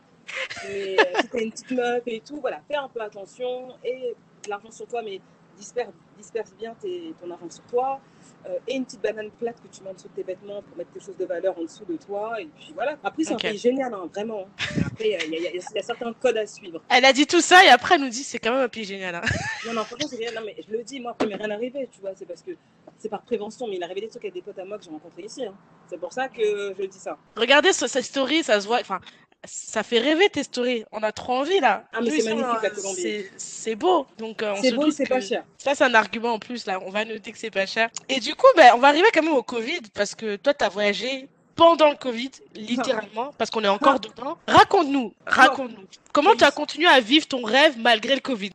[0.64, 4.14] Mais euh, si t'as une petite meuf et tout, voilà, fais un peu attention et
[4.48, 5.20] l'argent sur toi, mais
[5.56, 8.00] disperse, disperse bien tes, ton argent sur toi.
[8.46, 10.76] Euh, et une petite banane plate que tu mets en dessous de tes vêtements pour
[10.76, 12.40] mettre quelque chose de valeur en dessous de toi.
[12.40, 12.96] Et puis voilà.
[13.04, 14.48] Après, c'est un pays génial, hein, vraiment.
[14.84, 16.82] Après, il y, a- y y certains codes à suivre.
[16.88, 18.84] Elle a dit tout ça et après elle nous dit c'est quand même un pays
[18.84, 19.14] génial.
[19.14, 19.22] hein.
[19.66, 20.32] Non, non, franchement, c'est rien.
[20.32, 22.10] Non, mais je le dis, moi, après, il m'est rien arrivé, tu vois.
[22.16, 22.50] C'est parce que
[22.98, 23.68] c'est par prévention.
[23.68, 25.44] Mais il est arrivé des trucs avec des potes à moi que j'ai rencontrés ici.
[25.44, 25.54] hein.
[25.86, 27.16] C'est pour ça que je dis ça.
[27.36, 28.80] Regardez ce- cette story, ça se voit.
[28.80, 28.98] Enfin,
[29.44, 30.84] ça fait rêver tes stories.
[30.92, 31.84] On a trop envie là.
[31.92, 34.06] Ah, mais c'est magnifique, c'est- beau.
[34.18, 35.44] Donc euh, on C'est beau, c'est pas cher.
[35.58, 36.80] Ça, c'est un argument en plus, là.
[36.84, 37.88] On va noter que c'est pas cher.
[38.08, 40.64] Et du coup, ben, on va arriver quand même au Covid, parce que toi, tu
[40.64, 44.38] as voyagé pendant le Covid, littéralement, parce qu'on est encore dedans.
[44.46, 45.86] Raconte-nous, raconte-nous.
[46.12, 48.52] Comment tu as continué à vivre ton rêve malgré le Covid?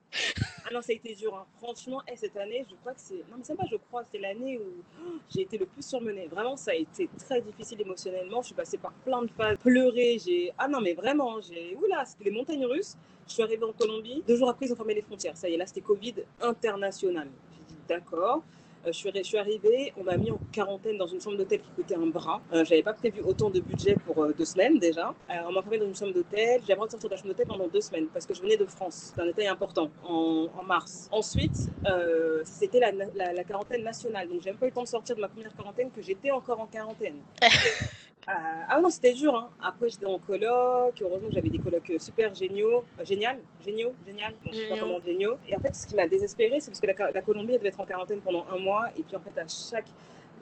[0.69, 1.33] Ah non, ça a été dur.
[1.33, 1.45] hein.
[1.61, 3.23] Franchement, eh, cette année, je crois que c'est.
[3.29, 6.27] Non, mais c'est pas, je crois, c'est l'année où oh, j'ai été le plus surmenée.
[6.27, 8.41] Vraiment, ça a été très difficile émotionnellement.
[8.41, 9.57] Je suis passée par plein de phases.
[9.59, 10.51] Pleurer, j'ai.
[10.57, 11.77] Ah non, mais vraiment, j'ai.
[11.81, 12.97] Oula, c'était les montagnes russes.
[13.27, 14.23] Je suis arrivée en Colombie.
[14.27, 15.37] Deux jours après, ils ont fermé les frontières.
[15.37, 17.29] Ça y est, là, c'était Covid international.
[17.51, 18.43] J'ai dit d'accord.
[18.87, 21.95] Euh, je, suis, arrivée, on m'a mis en quarantaine dans une chambre d'hôtel qui coûtait
[21.95, 22.41] un bras.
[22.53, 25.13] Euh, J'avais pas prévu autant de budget pour euh, deux semaines déjà.
[25.29, 26.61] Euh, on m'a enfermée dans une chambre d'hôtel.
[26.67, 28.57] J'ai droit de sortir de la chambre d'hôtel pendant deux semaines parce que je venais
[28.57, 29.13] de France.
[29.13, 31.07] C'est un détail important en, mars.
[31.11, 31.69] Ensuite,
[32.43, 34.27] c'était la, quarantaine nationale.
[34.27, 36.31] Donc j'ai même pas eu le temps de sortir de ma première quarantaine que j'étais
[36.31, 37.17] encore en quarantaine.
[38.29, 38.33] Euh,
[38.69, 39.33] ah non, c'était dur.
[39.35, 39.49] Hein.
[39.61, 41.01] Après, j'étais en coloc.
[41.01, 42.83] Heureusement, j'avais des colocs super géniaux.
[42.99, 44.33] Euh, génial, géniaux, génial.
[44.43, 45.37] Bon, je sais pas comment géniaux.
[45.47, 47.69] Et en fait, ce qui m'a désespérée, c'est parce que la, la Colombie, elle devait
[47.69, 48.89] être en quarantaine pendant un mois.
[48.97, 49.87] Et puis, en fait, à chaque.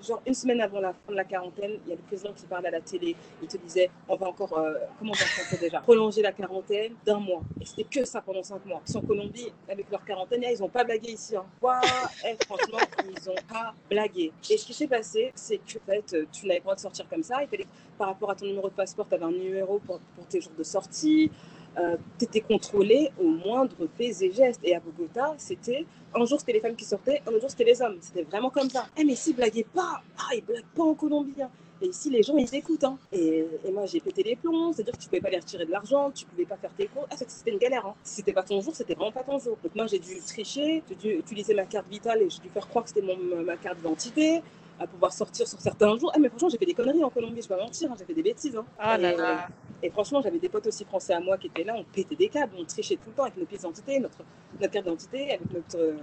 [0.03, 2.45] Genre, une semaine avant la fin de la quarantaine, il y a le président qui
[2.45, 3.15] parlait à la télé.
[3.41, 4.57] Il te disait on va encore.
[4.57, 7.41] euh, comment on va déjà Prolonger la quarantaine d'un mois?
[7.61, 8.81] Et c'était que ça pendant cinq mois.
[8.93, 11.35] En Colombie, avec leur quarantaine, ils n'ont pas blagué ici.
[11.35, 11.45] Hein.
[11.61, 11.81] Ouah,
[12.25, 14.31] eh, franchement, ils n'ont pas blagué.
[14.49, 16.79] Et ce qui s'est passé, c'est que en fait, tu n'avais pas le droit de
[16.79, 17.41] sortir comme ça.
[17.41, 20.41] Il fallait par rapport à ton numéro de passeport, tu avais un numéro pour, tes
[20.41, 21.31] jours de sortie.
[21.77, 24.61] Euh, tu étais contrôlé au moindre fait et geste.
[24.63, 27.65] Et à Bogota, c'était un jour c'était les femmes qui sortaient, un autre jour c'était
[27.65, 27.97] les hommes.
[28.01, 28.87] C'était vraiment comme ça.
[28.97, 30.01] Eh, mais ici, blaguez pas.
[30.17, 31.41] Ah, ils blaguent pas en Colombie.
[31.41, 31.49] hein.
[31.81, 32.85] Et ici, les gens, ils écoutent.
[32.85, 32.97] Hein.
[33.11, 34.71] Et, et, moi, j'ai pété les plombs.
[34.71, 37.05] C'est-à-dire que tu pouvais pas les retirer de l'argent, tu pouvais pas faire tes cours.
[37.11, 37.85] Ah, c'était une galère.
[37.85, 37.95] Hein.
[38.03, 39.57] Si c'était pas ton jour, c'était vraiment pas ton jour.
[39.61, 42.67] Donc moi, j'ai dû tricher, j'ai dû utiliser ma carte vitale et j'ai dû faire
[42.69, 43.05] croire que c'était
[43.45, 44.41] ma carte d'identité
[44.79, 46.11] à pouvoir sortir sur certains jours.
[46.13, 48.05] Ah, mais franchement, j'ai fait des conneries en Colombie, je vais pas mentir, hein, j'ai
[48.05, 48.55] fait des bêtises.
[48.55, 48.65] Hein.
[48.79, 49.47] Oh là là.
[49.81, 52.15] Et, et franchement, j'avais des potes aussi français à moi qui étaient là, on pétait
[52.15, 54.17] des câbles, on trichait tout le temps avec nos pièces d'identité, notre,
[54.59, 55.77] notre carte d'identité, avec notre.
[55.77, 55.97] Euh,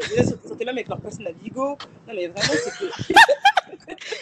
[0.46, 1.70] c'était même avec leur passe Navigo.
[2.08, 3.14] Non, mais vraiment, c'était.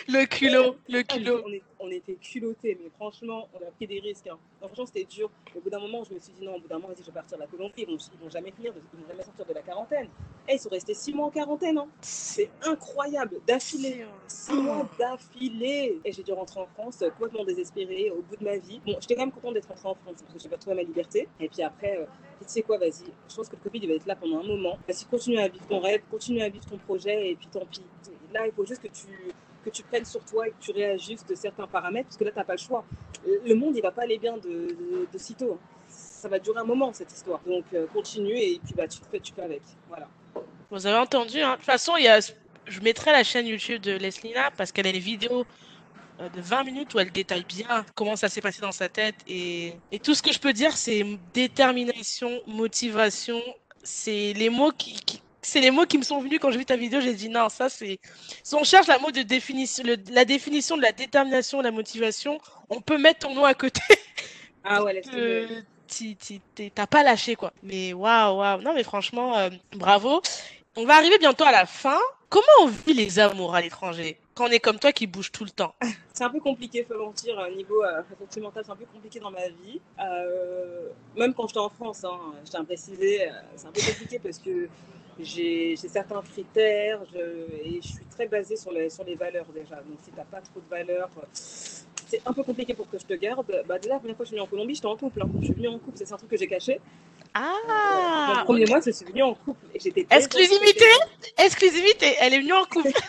[0.09, 1.43] Le culot, le culot.
[1.47, 4.27] On, est, on était culottés, mais franchement, on a pris des risques.
[4.29, 4.39] Hein.
[4.59, 5.31] Franchement, c'était dur.
[5.55, 7.13] Au bout d'un moment, je me suis dit non, au bout d'un moment, je vais
[7.13, 7.73] partir de la Colombie.
[7.79, 10.09] Ils vont, ils vont jamais finir, ils vont jamais sortir de la quarantaine.
[10.49, 11.79] Et ils sont restés six mois en quarantaine.
[11.79, 11.89] Hein.
[12.01, 14.07] C'est incroyable, d'affilée.
[14.27, 16.01] Six mois d'affilée.
[16.05, 18.81] Et j'ai dû rentrer en France complètement désespérée au bout de ma vie.
[18.87, 20.83] Bon, j'étais quand même contente d'être rentrée en France parce que j'ai pas trouvé ma
[20.83, 21.29] liberté.
[21.41, 22.07] Et puis après, euh,
[22.41, 23.05] tu sais quoi, vas-y.
[23.29, 24.79] Je pense que le Covid il va être là pendant un moment.
[24.89, 27.31] Vas-y, continue à vivre ton rêve, continue à vivre ton projet.
[27.31, 27.83] Et puis tant pis.
[28.33, 29.07] Là, il faut juste que tu
[29.65, 32.39] que tu prennes sur toi et que tu réajustes certains paramètres, parce que là, tu
[32.39, 32.85] n'as pas le choix.
[33.25, 34.77] Le monde, il va pas aller bien de,
[35.13, 35.59] de, sitôt.
[35.89, 37.41] Ça va durer un moment, cette histoire.
[37.47, 39.63] Donc, euh, continue et puis bah, tu fais, tu fais avec.
[39.89, 40.09] Voilà.
[40.71, 41.53] Vous avez entendu, hein.
[41.53, 42.21] De toute façon, y a...
[42.21, 45.45] je mettrai la chaîne YouTube de Leslina parce qu'elle a une vidéo
[46.21, 49.17] euh, de 20 minutes où elle détaille bien comment ça s'est passé dans sa tête.
[49.27, 53.41] Et, et tout ce que je peux dire, c'est détermination, motivation.
[53.83, 56.77] C'est les mots qui c'est les mots qui me sont venus quand j'ai vu ta
[56.77, 57.01] vidéo.
[57.01, 57.99] J'ai dit non, ça c'est.
[58.43, 61.71] Si on cherche la mot de définition, le, la définition de la détermination, de la
[61.71, 63.81] motivation, on peut mettre ton nom à côté.
[64.63, 65.63] Ah ouais, euh,
[66.75, 67.51] T'as pas lâché quoi.
[67.63, 68.61] Mais waouh, waouh.
[68.61, 70.21] Non mais franchement, euh, bravo.
[70.77, 71.99] On va arriver bientôt à la fin.
[72.29, 75.45] Comment on vit les amours à l'étranger quand on est comme toi qui bouge tout
[75.45, 75.75] le temps?
[76.13, 79.31] C'est un peu compliqué, faut mentir, au niveau euh, sentimental, c'est un peu compliqué dans
[79.31, 79.81] ma vie.
[79.99, 84.19] Euh, même quand j'étais en France, hein, je tiens à préciser, c'est un peu compliqué
[84.19, 84.69] parce que
[85.23, 87.19] j'ai certains critères je,
[87.65, 89.77] et je suis très basée sur les, sur les valeurs déjà.
[89.77, 93.05] Donc si tu n'as pas trop de valeurs, c'est un peu compliqué pour que je
[93.05, 93.47] te garde.
[93.67, 95.23] Bah, déjà, la première fois que je suis venue en Colombie, j'étais en couple.
[95.23, 95.29] hein.
[95.41, 96.81] Je suis venue en couple, c'est un truc que j'ai caché.
[97.33, 99.65] Ah Mon premier mois, je suis venue en couple.
[99.75, 100.85] Et j'étais Exclusivité
[101.39, 102.91] Exclusivité, elle est venue en couple.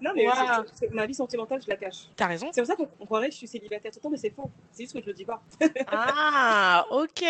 [0.00, 0.64] Non, mais Wow.
[0.92, 2.04] ma vie sentimentale, je la cache.
[2.14, 2.48] T'as raison.
[2.52, 4.30] C'est pour ça qu'on on croirait que je suis célibataire tout le temps, mais c'est
[4.30, 4.50] faux.
[4.70, 5.42] C'est juste que je le dis pas.
[5.88, 7.22] Ah, ok.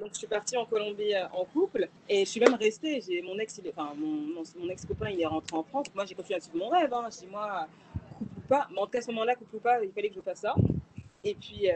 [0.00, 3.00] Donc, je suis partie en Colombie euh, en couple et je suis même restée.
[3.00, 5.86] J'ai mon ex, il est- enfin, mon, mon, mon ex-copain, il est rentré en France.
[5.94, 6.92] Moi, j'ai continué à suivre mon rêve.
[6.92, 7.08] Hein.
[7.12, 7.66] Je dis, moi,
[8.18, 8.66] couple ou pas.
[8.72, 10.40] Mais en tout cas, à ce moment-là, couple ou pas, il fallait que je fasse
[10.40, 10.54] ça.
[11.22, 11.74] Et puis, euh,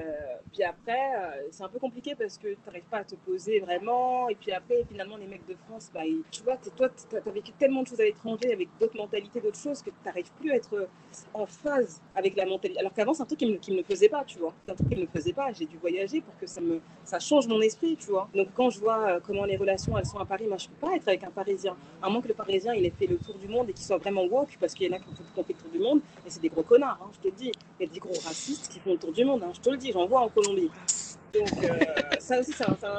[0.52, 3.60] puis après, euh, c'est un peu compliqué parce que tu n'arrives pas à te poser
[3.60, 4.26] vraiment.
[4.30, 7.30] Et puis après, finalement, les mecs de France, bah, ils- tu vois, toi, tu as
[7.30, 10.50] vécu tellement de choses à l'étranger avec d'autres mentalités, d'autres choses, que tu n'arrives plus
[10.52, 10.88] à être
[11.34, 12.80] en phase avec la mentalité.
[12.80, 14.54] Alors qu'avant, c'est un truc qui me, qui me faisait pas, tu vois.
[14.64, 15.52] C'est un truc qui me faisait pas.
[15.52, 18.28] J'ai dû voyager pour que ça, me, ça change mon esprit, tu vois.
[18.34, 20.86] Donc quand je vois euh, comment les relations, elles sont à Paris, moi, je peux
[20.86, 21.76] pas être avec un Parisien.
[22.00, 23.98] À moins que le Parisien, il ait fait le tour du monde et qu'il soit
[23.98, 26.30] vraiment woke, parce qu'il y en a qui ont fait le tour du monde, et
[26.30, 27.52] c'est des gros connards, hein, je te dis.
[27.84, 29.92] A des gros racistes qui font le tour du monde, hein, je te le dis,
[29.92, 30.70] j'en vois en Colombie.
[31.34, 31.78] Donc euh,
[32.18, 32.52] ça aussi,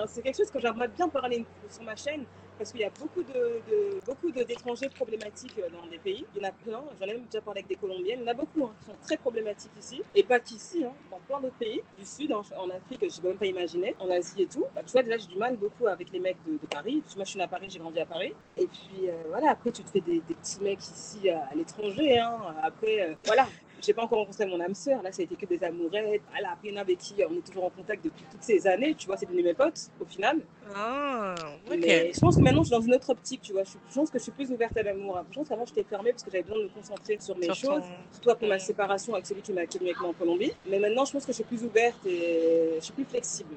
[0.08, 2.26] c'est quelque chose que j'aimerais bien parler sur ma chaîne,
[2.58, 6.26] parce qu'il y a beaucoup de, beaucoup d'étrangers problématiques euh, dans des pays.
[6.36, 6.84] Il y en a plein.
[7.00, 8.20] J'en ai même déjà parlé avec des Colombiennes.
[8.22, 10.02] Il y en a beaucoup hein, qui sont très problématiques ici.
[10.14, 11.82] Et pas qu'ici, hein, dans plein d'autres pays.
[11.98, 13.96] Du Sud, en, Afrique, je peux même pas imaginer.
[14.00, 14.66] En Asie et tout.
[14.74, 17.04] Bah, tu vois, déjà, j'ai du mal beaucoup avec les mecs de, Paris.
[17.16, 18.34] Moi, je suis née à Paris, j'ai grandi à Paris.
[18.58, 22.20] Et puis, euh, voilà, après, tu te fais des, petits mecs ici à, l'étranger.
[22.64, 23.48] Après, voilà.
[23.86, 26.24] J'ai pas encore rencontré mon âme sœur, là ça a été que des amourettes.
[26.34, 29.18] En a avec qui on est toujours en contact depuis toutes ces années, tu vois,
[29.18, 30.42] c'est devenu mes potes au final.
[30.74, 31.36] Ah,
[31.68, 31.78] ok.
[31.78, 33.64] Mais je pense que maintenant, je suis dans une autre optique, tu vois.
[33.64, 35.20] Je, pense que je suis plus ouverte à l'amour.
[35.30, 37.56] Je pense qu'avant, j'étais fermée parce que j'avais besoin de me concentrer sur mes Sur
[37.56, 37.82] choses.
[37.82, 40.52] ton- Surtout après ma séparation avec celui qui m'a connu avec moi en Colombie.
[40.68, 43.56] Mais maintenant, je pense que je suis plus ouverte et je suis plus flexible.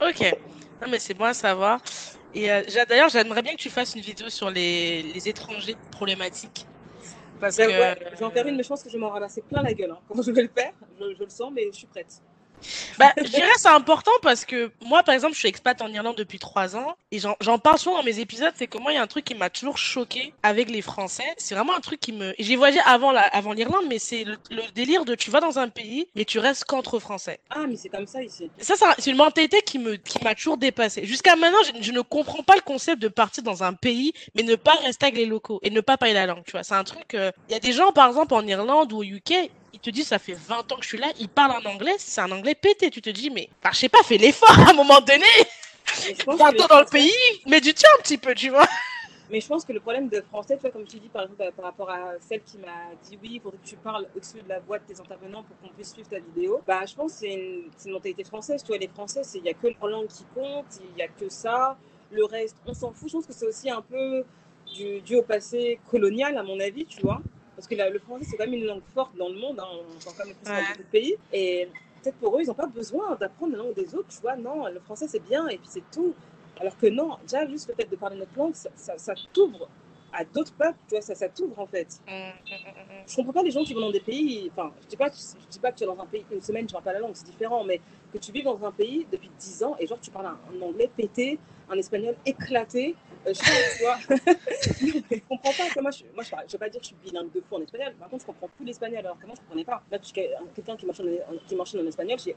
[0.00, 0.34] Ok.
[0.82, 1.80] Non, mais c'est bon à savoir.
[2.34, 6.66] Et euh, d'ailleurs, j'aimerais bien que tu fasses une vidéo sur les, les étrangers problématiques.
[7.40, 7.62] Parce que.
[7.66, 9.42] Ben ouais, je vais en faire une, mais je pense que je vais m'en ramasser
[9.42, 9.90] plein la gueule.
[9.92, 9.98] hein.
[10.08, 12.22] Quand je vais le faire, je, je le sens, mais je suis prête.
[12.98, 16.16] Bah, je dirais c'est important parce que moi, par exemple, je suis expat en Irlande
[16.16, 18.52] depuis trois ans et j'en j'en parle souvent dans mes épisodes.
[18.56, 21.24] C'est que moi, il y a un truc qui m'a toujours choqué avec les Français.
[21.38, 22.34] C'est vraiment un truc qui me.
[22.38, 25.58] J'ai voyagé avant la- avant l'Irlande, mais c'est le, le délire de tu vas dans
[25.58, 27.40] un pays et tu restes qu'entre Français.
[27.50, 28.50] Ah, mais c'est comme ça ici.
[28.60, 31.04] Ça, c'est une mentalité qui me qui m'a toujours dépassée.
[31.06, 34.42] Jusqu'à maintenant, je, je ne comprends pas le concept de partir dans un pays, mais
[34.42, 36.42] ne pas rester avec les locaux et ne pas parler la langue.
[36.44, 37.14] Tu vois, c'est un truc.
[37.14, 39.50] euh, Il y a des gens, par exemple, en Irlande ou au UK,
[39.80, 41.94] ils te disent ça fait 20 ans que je suis là, ils parlent en anglais,
[41.98, 42.90] c'est un anglais pété.
[42.90, 45.24] Tu te dis, mais enfin, je sais pas, fais l'effort à un moment donné.
[46.06, 47.12] Mais je pense 20 que les ans dans le pays,
[47.46, 48.66] mais du tien un petit peu, tu vois.
[49.30, 51.52] Mais je pense que le problème de français, tu vois, comme tu dis par exemple
[51.56, 54.48] par rapport à celle qui m'a dit oui, il faudrait que tu parles au-dessus de
[54.48, 57.18] la voix de tes intervenants pour qu'on puisse suivre ta vidéo, bah je pense que
[57.20, 58.62] c'est une, mentalité française.
[58.62, 61.08] Tu vois, les Français, il n'y a que leur langue qui compte, il n'y a
[61.08, 61.78] que ça.
[62.10, 63.08] Le reste, on s'en fout.
[63.08, 64.24] Je pense que c'est aussi un peu
[65.04, 67.22] dû au passé colonial, à mon avis, tu vois.
[67.60, 69.60] Parce que la- le français, c'est quand même une langue forte dans le monde.
[69.60, 69.66] Hein.
[69.70, 70.62] On entend quand même français Ouais.
[70.62, 71.14] dans beaucoup de pays.
[71.30, 71.68] Et
[72.02, 74.34] peut-être pour eux, ils n'ont pas besoin d'apprendre la langue des autres, tu vois.
[74.36, 76.14] Non, le français, c'est bien et puis c'est tout.
[76.58, 79.68] Alors que non, déjà, juste le fait de parler notre langue, ça, ça, ça t'ouvre
[80.12, 82.00] à d'autres peuples, tu vois, ça, ça t'ouvre en fait.
[83.06, 85.48] Je comprends pas les gens qui vont dans des pays, enfin, je dis pas, je
[85.48, 87.12] dis pas que tu es dans un pays une semaine, tu parles pas la langue,
[87.14, 87.80] c'est différent, mais
[88.12, 90.90] que tu vis dans un pays depuis 10 ans et genre tu parles un, anglais
[90.94, 91.38] pété,
[91.68, 92.96] un espagnol éclaté,
[93.26, 94.16] euh, je sais pas, tu vois.
[94.82, 96.88] Non, mais je comprends pas, que moi, je, moi je, vais pas dire que je
[96.88, 99.34] suis bilingue deux fois en espagnol, par contre je comprends plus l'espagnol, alors que moi
[99.36, 99.82] je comprenais pas?
[99.90, 102.36] Là, tu quelqu'un qui m'enchaîne en, qui m'enchaîne en espagnol, j'ai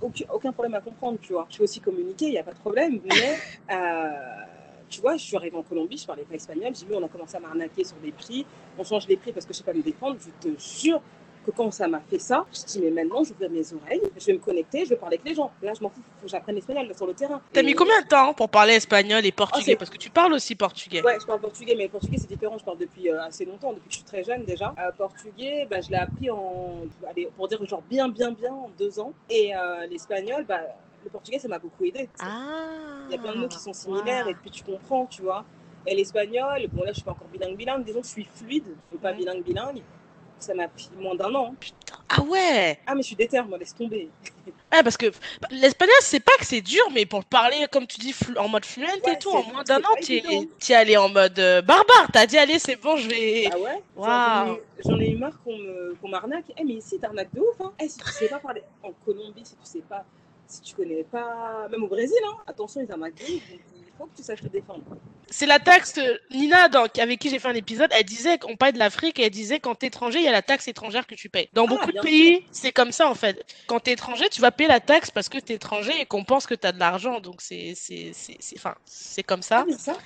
[0.00, 1.46] aucun, aucun problème à comprendre, tu vois.
[1.50, 3.36] Je peux aussi communiquer, il n'y a pas de problème, mais
[3.70, 4.55] euh,
[4.88, 7.08] tu vois, je suis arrivée en Colombie, je parlais pas espagnol, j'ai vu, on a
[7.08, 8.44] commencé à m'arnaquer sur des prix,
[8.78, 11.00] on change les prix parce que je sais pas me défendre, je te jure
[11.44, 14.32] que quand ça m'a fait ça, je dis mais maintenant vais mes oreilles, je vais
[14.32, 15.52] me connecter, je vais parler avec les gens.
[15.62, 17.40] Là, je m'en fous, faut que j'apprenne l'espagnol sur le terrain.
[17.52, 19.64] T'as Et- mis combien de temps pour parler espagnol et portugais?
[19.64, 21.02] C'est- Parce que tu parles aussi portugais.
[21.02, 22.58] Ouais, je parle portugais, mais le portugais c'est différent.
[22.58, 24.74] Je parle depuis euh, assez longtemps, depuis que je suis très jeune déjà.
[24.76, 28.68] Euh, portugais, bah, je l'ai appris en, allez, pour dire genre bien, bien, bien en
[28.76, 29.12] deux ans.
[29.30, 30.62] Et euh, l'espagnol, bah,
[31.06, 32.08] le portugais ça m'a beaucoup aidé.
[32.20, 32.66] Ah.
[33.08, 34.30] Il y a plein de mots qui sont similaires Wow.
[34.32, 35.44] et puis tu comprends, tu vois.
[35.86, 38.64] Et l'espagnol, bon là je suis pas encore bilingue bilingue, disons que je suis fluide,
[38.66, 39.82] je suis pas bilingue bilingue.
[40.38, 41.54] Ça m'a pris moins d'un an.
[41.58, 41.96] Putain.
[42.10, 42.78] Ah ouais.
[42.86, 44.10] Ah mais je suis déter, moi laisse tomber.
[44.70, 45.06] Ah, parce que
[45.50, 48.84] l'espagnol, c'est pas que c'est dur, mais pour parler, comme tu dis, en mode fluent
[48.84, 52.08] Ouais, et tout, en moins d'un an, tu es, allé en mode euh, barbare.
[52.12, 53.48] T'as dit, allez, c'est bon, je vais.
[53.50, 53.82] Ah ouais?
[53.96, 54.58] Waouh.
[54.84, 56.52] J'en ai, eu marre qu'on me- m'arnaque.
[56.58, 57.72] Eh mais ici t'arnaques de ouf hein.
[57.80, 60.04] Eh, si tu sais pas parler en Colombie, si tu sais pas,
[60.46, 62.88] si tu connais pas, même au Brésil hein, attention ils.
[62.88, 64.84] Donc il faut que tu saches te défendre.
[65.28, 65.98] C'est la taxe.
[66.30, 69.24] Nina, donc, avec qui j'ai fait un épisode, elle disait qu'on parlait de l'Afrique et
[69.24, 71.48] elle disait quand t'es étranger, il y a la taxe étrangère que tu payes.
[71.52, 73.44] Dans Ah, beaucoup de pays, c'est comme ça en fait.
[73.66, 76.46] Quand t'es étranger, tu vas payer la taxe parce que t'es étranger et qu'on pense
[76.46, 77.20] que t'as de l'argent.
[77.20, 79.64] Donc c'est c'est c'est c'est- enfin c'est comme Ah ça.
[79.66, 79.96] mais ça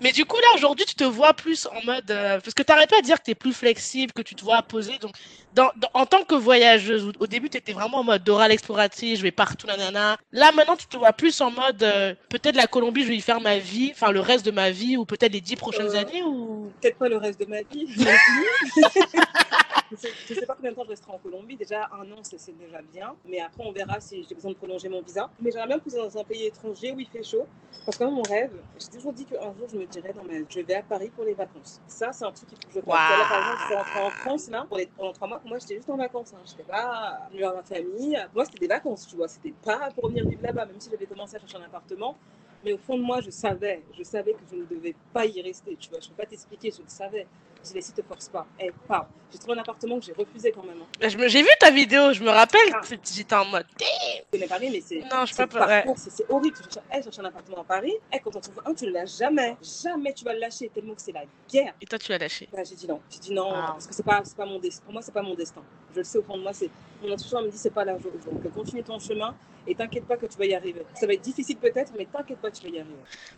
[0.00, 2.10] Mais du coup, là, aujourd'hui, tu te vois plus en mode.
[2.10, 4.42] euh, parce que tu pas à dire que tu es plus flexible, que tu te
[4.42, 4.96] vois poser.
[4.98, 5.12] Donc,
[5.54, 9.18] dans, dans- en tant que voyageuse, au- début, tu étais vraiment en mode d'oral exploratrice,
[9.18, 10.16] je vais partout, nanana.
[10.32, 11.82] Là, maintenant, tu te vois plus en mode.
[11.82, 14.70] euh, peut-être la Colombie, je vais y faire ma vie, enfin, le reste de ma
[14.70, 16.72] vie, ou peut-être les dix prochaines Euh, années, ou.
[16.80, 17.86] Peut-être pas le reste de ma vie.
[19.90, 21.56] non je, je sais pas combien de temps je resterai en Colombie.
[21.56, 23.14] Déjà, un an, c'est déjà bien.
[23.24, 25.30] Mais après, on verra si j'ai besoin de prolonger mon visa.
[25.40, 27.46] Mais j'aimerais bien poser dans un pays étranger où il fait chaud.
[27.84, 30.34] Parce que moi, mon rêve, j'ai toujours dit qu'un jour, je me dirais dans ma...
[30.48, 31.80] je vais à Paris pour les vacances.
[31.86, 33.28] Ça, c'est un truc qu'il faut que je fasse.
[33.28, 34.66] Par exemple, je suis rentrée en France là,
[34.96, 35.40] pendant trois mois.
[35.44, 36.32] Moi, j'étais juste en vacances.
[36.34, 36.42] Hein.
[36.44, 38.18] Je n'étais pas venue voir ma famille.
[38.34, 39.28] Moi, c'était des vacances, tu vois.
[39.28, 42.16] C'était pas pour venir vivre là-bas, même si j'avais commencé à chercher un appartement.
[42.64, 45.40] Mais au fond de moi, je savais, je savais que je ne devais pas y
[45.40, 45.76] rester.
[45.76, 47.26] Tu vois, je ne peux pas t'expliquer, je le savais.
[47.62, 49.06] Je disais, si te force pas, eh, pars.
[49.32, 50.78] J'ai trouvé un appartement que j'ai refusé quand même.
[50.82, 51.08] hein.
[51.28, 52.80] J'ai vu ta vidéo, je me rappelle, Ah.
[53.12, 53.66] j'étais en mode.
[53.78, 53.84] Je
[54.32, 55.00] connais Paris, mais c'est.
[55.00, 55.66] Non, je le pas.
[55.68, 55.84] ouais.
[55.96, 56.56] c'est- horrible.
[56.56, 57.92] Tu cherches, elle cherche un appartement à Paris.
[58.10, 59.56] Elle, quand on trouve un, tu ne l'as jamais.
[59.82, 61.74] Jamais tu vas le lâcher, tellement que c'est la guerre.
[61.80, 62.48] Et toi, tu l'as lâché.
[62.52, 63.00] Bah, j'ai dit non.
[63.10, 63.62] J'ai dit non, Wow.
[63.66, 64.82] parce que c'est pas, pas mon destin.
[64.84, 65.62] Pour moi, c'est pas mon destin.
[65.92, 66.52] Je le sais au fond de moi.
[66.52, 66.70] C'est
[67.02, 67.92] mon intuition me dit c'est pas là.
[67.92, 69.34] Donc continue ton chemin
[69.66, 70.82] et t'inquiète pas que tu vas y arriver.
[70.94, 72.94] Ça va être difficile peut-être, mais t'inquiète pas, tu vas y arriver.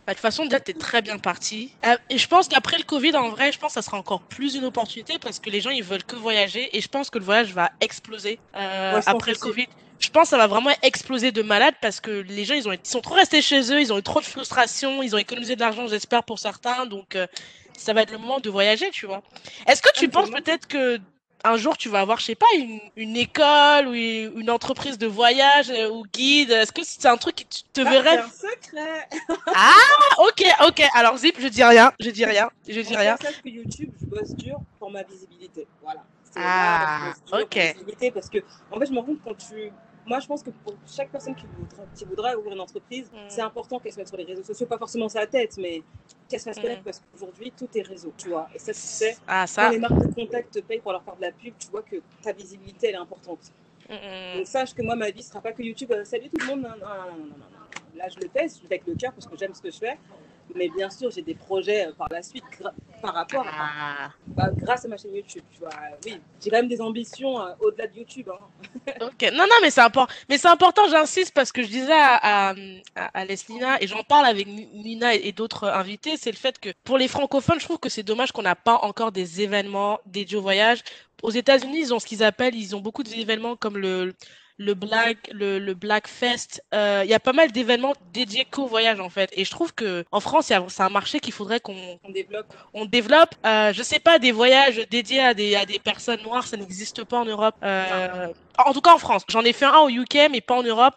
[0.07, 1.75] Bah, de toute façon, déjà, t'es très bien parti.
[1.85, 4.12] Euh, et je pense qu'après le Covid, en vrai, je pense que ça sera encore
[4.21, 6.75] plus une opportunité parce que les gens, ils veulent que voyager.
[6.75, 9.37] Et je pense que le voyage va exploser euh, Ouais, après le.
[9.37, 9.67] Covid.
[9.99, 12.73] Je pense que ça va vraiment exploser de malade parce que les gens, ils, ont,
[12.73, 15.55] ils sont trop restés chez eux, ils ont eu trop de frustration, ils ont économisé
[15.55, 16.85] de l'argent, j'espère, pour certains.
[16.85, 17.25] Donc, euh,
[17.77, 19.21] ça va être le moment de voyager, tu vois.
[19.65, 20.99] Est-ce que tu penses peut-être que
[21.45, 25.07] un jour tu vas avoir, je sais pas, une, une école ou une entreprise de
[25.07, 28.47] voyage euh, ou guide Est-ce que c'est un truc que tu te Ah, verrais c'est
[28.47, 29.07] un secret.
[29.55, 30.83] ah, ok, ok.
[30.93, 31.91] Alors, Zip, je dis rien.
[31.99, 32.49] Je dis rien.
[32.67, 33.17] Je dis En rien.
[33.17, 35.67] sache que YouTube, je bosse dur pour ma visibilité.
[35.81, 36.03] Voilà.
[36.23, 37.55] C'est Ah, là, ok.
[37.55, 38.39] visibilité parce que,
[38.71, 39.71] en fait, je me rends compte quand tu.
[40.05, 43.17] Moi, je pense que pour chaque personne qui voudra, qui voudra ouvrir une entreprise, Mm.
[43.29, 45.81] c'est important qu'elle se mette sur les réseaux sociaux, pas forcément sa tête, mais
[46.27, 46.61] qu'elle se fasse Mm.
[46.61, 48.49] connaître parce qu'aujourd'hui, tout est réseau, tu vois.
[48.53, 49.69] Et ça, sais, Ah, quand ça.
[49.69, 51.97] les marques de contact te payent pour leur faire de la pub, tu vois que
[52.21, 53.51] ta visibilité, elle est importante.
[53.89, 55.91] Donc, sache que moi, ma vie sera pas que YouTube.
[55.91, 56.61] euh, Salut tout le monde.
[56.63, 57.95] Non, non, non, non, non, non, non.
[57.95, 59.69] Là, je le fais, je le fais avec le cœur parce que j'aime ce que
[59.71, 59.97] je fais.
[60.55, 62.43] Mais bien sûr, j'ai des projets euh, par la suite
[63.01, 63.51] par rapport à,
[64.07, 65.43] Ah, bah, grâce à ma chaîne YouTube.
[65.51, 65.69] Tu vois,
[66.05, 68.29] oui, j'ai quand même des ambitions euh, au-delà de YouTube.
[68.29, 68.37] hein.
[69.33, 70.13] Non, non, mais c'est important.
[70.29, 72.55] Mais c'est important, j'insiste, parce que je disais à, à,
[72.95, 76.59] à, Leslina, et j'en parle avec Ni- Nina et, et d'autres invités, c'est le fait
[76.59, 79.99] que pour les francophones, je trouve que c'est dommage qu'on n'a pas encore des événements
[80.05, 80.83] dédiés au voyage.
[81.23, 84.13] Aux États-Unis, ils ont ce qu'ils appellent, ils ont beaucoup d'événements comme le
[84.57, 88.67] le Black, le, le Black Fest, euh, il y a pas mal d'événements dédiés qu'au
[88.67, 89.29] voyage en fait.
[89.33, 92.53] Et je trouve que en France, c'est un marché qu'il faudrait qu'on On développe.
[92.73, 96.45] on développe, euh, je sais pas, des voyages dédiés à des, à des personnes noires,
[96.47, 97.55] ça n'existe pas en Europe.
[97.63, 98.27] Euh,
[98.63, 99.23] en tout cas en France.
[99.27, 100.95] J'en ai fait un au UK, mais pas en Europe.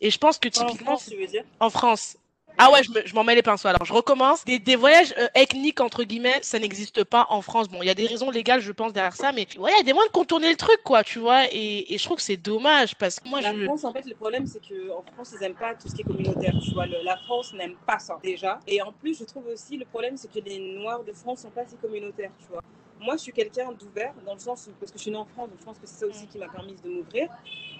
[0.00, 1.44] Et je pense que En typiquement, France, tu veux dire?
[1.60, 2.16] en France.
[2.58, 3.68] Ah ouais, je me- je m'en mets les pinceaux.
[3.68, 4.44] Alors, je recommence.
[4.44, 7.68] Des, des voyages euh, ethniques, entre guillemets, ça n'existe pas en France.
[7.68, 9.80] Bon, il y a des raisons légales, je pense, derrière ça, mais ouais, il y
[9.80, 11.44] a des moyens de contourner le truc, quoi, tu vois.
[11.52, 13.64] Et, et je trouve que c'est dommage parce que moi, La je.
[13.64, 16.04] France, en fait, le problème, c'est qu'en France, ils n'aiment pas tout ce qui est
[16.04, 16.54] communautaire.
[16.58, 18.58] Tu vois, le- la France n'aime pas ça, déjà.
[18.66, 21.50] Et en plus, je trouve aussi, le problème, c'est que les Noirs de France sont
[21.50, 22.60] pas si communautaires, tu vois.
[23.00, 25.24] Moi, je suis quelqu'un d'ouvert, dans le sens où, parce que je suis née en
[25.24, 27.28] France, donc je pense que c'est ça aussi qui m'a permis de m'ouvrir.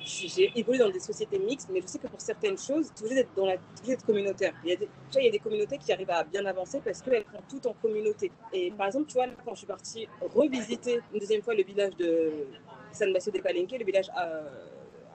[0.04, 3.34] J'ai évolué dans des sociétés mixtes, mais je sais que pour certaines choses, tu d'être
[3.34, 4.54] dans la, d'être communautaire.
[4.64, 6.44] Il y, a des, tu vois, il y a des communautés qui arrivent à bien
[6.46, 8.30] avancer parce qu'elles font tout en communauté.
[8.52, 11.64] Et par exemple, tu vois, là, quand je suis partie revisiter une deuxième fois le
[11.64, 12.46] village de
[12.92, 14.48] San Bacio de Palenque, le village euh,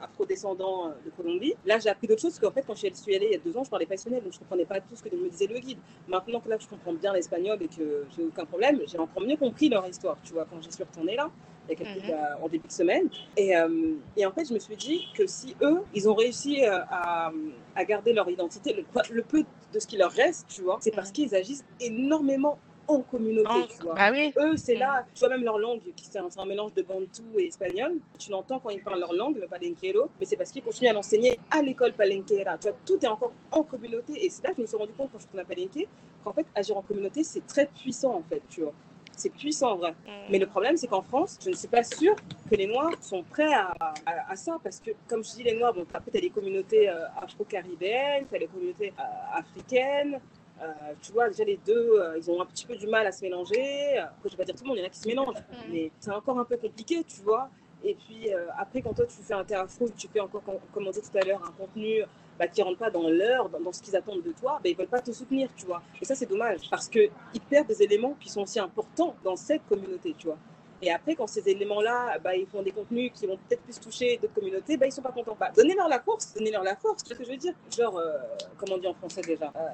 [0.04, 3.16] afro-descendant euh, de Colombie, là, j'ai appris d'autres choses, parce qu'en fait, quand je suis
[3.16, 4.96] allée il y a deux ans, je parlais pas espagnol, donc je comprenais pas tout
[4.96, 5.78] ce que me disait le guide.
[6.08, 9.38] Maintenant que là, je comprends bien l'espagnol et que j'ai aucun problème, j'ai encore mieux
[9.38, 11.30] compris leur histoire, tu vois, quand j'y suis retournée là
[11.70, 12.10] il y a quelques, Mhm.
[12.12, 13.08] bah, en début de semaine.
[13.38, 16.66] Et, euh, et en fait, je me suis dit que si eux, ils ont réussi
[16.66, 17.32] euh, à,
[17.76, 20.92] à garder leur identité, le, le peu de ce qui leur reste, tu vois, c'est
[20.92, 21.14] parce Mhm.
[21.14, 23.94] qu'ils agissent énormément en communauté, En- tu vois.
[23.96, 24.34] Bah oui.
[24.38, 26.82] Eux, c'est là, tu vois, même leur langue, qui c'est un, c'est un mélange de
[26.82, 27.94] bantou et espagnol.
[28.20, 30.94] Tu l'entends quand ils parlent leur langue, le palenquero, mais c'est parce qu'ils continuent à
[30.94, 32.58] l'enseigner à l'école palenquera.
[32.58, 34.26] Tu vois, tout est encore en communauté.
[34.26, 35.88] Et c'est là que je me suis rendu compte quand je suis à Palenque
[36.24, 38.74] qu'en fait, agir en communauté, c'est très puissant, en fait, tu vois.
[39.16, 39.94] C'est puissant, en vrai.
[40.32, 42.16] Mais le problème, c'est qu'en France, je ne suis pas sûre
[42.50, 44.58] que les Noirs sont prêts à, à, à ça.
[44.64, 48.26] Parce que, comme je dis, les Noirs, bon, après, tu as les communautés euh, afro-caribéennes,
[48.28, 49.04] tu as les communautés euh,
[49.38, 50.20] africaines.
[50.62, 50.66] Euh,
[51.02, 53.22] tu vois, déjà les deux, euh, ils ont un petit peu du mal à se
[53.24, 53.98] mélanger.
[53.98, 55.36] Après, je vais pas dire tout le monde, il y en a qui se mélangent.
[55.70, 57.50] Mais c'est encore un peu compliqué, tu vois.
[57.84, 60.88] Et puis, euh, après, quand toi, tu fais un terrafo, tu fais encore, com- comme
[60.88, 62.02] on dit tout à l'heure, un contenu
[62.40, 64.70] bah, qui ne rentre pas dans l'heure, dans, dans ce qu'ils attendent de toi, bah,
[64.70, 65.82] ils ne veulent pas te soutenir, tu vois.
[66.02, 67.10] Et ça, c'est dommage, parce qu'ils
[67.50, 70.38] perdent des éléments qui sont aussi importants dans cette communauté, tu vois.
[70.84, 74.20] Et après, quand ces éléments-là, bah, ils font des contenus qui vont peut-être plus toucher
[74.22, 75.38] d'autres communautés, bah, ils sont pas contents.
[75.40, 77.04] Bah, donnez-leur la force, donnez-leur la force.
[77.06, 77.54] C'est ce que je veux dire?
[77.76, 78.18] Genre, euh,
[78.58, 79.46] comment on dit en français déjà?
[79.56, 79.70] Euh,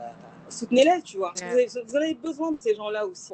[0.49, 1.33] Soutenez-les, tu vois.
[1.41, 1.47] Ouais.
[1.47, 3.33] Vous, avez, vous avez besoin de ces gens-là aussi.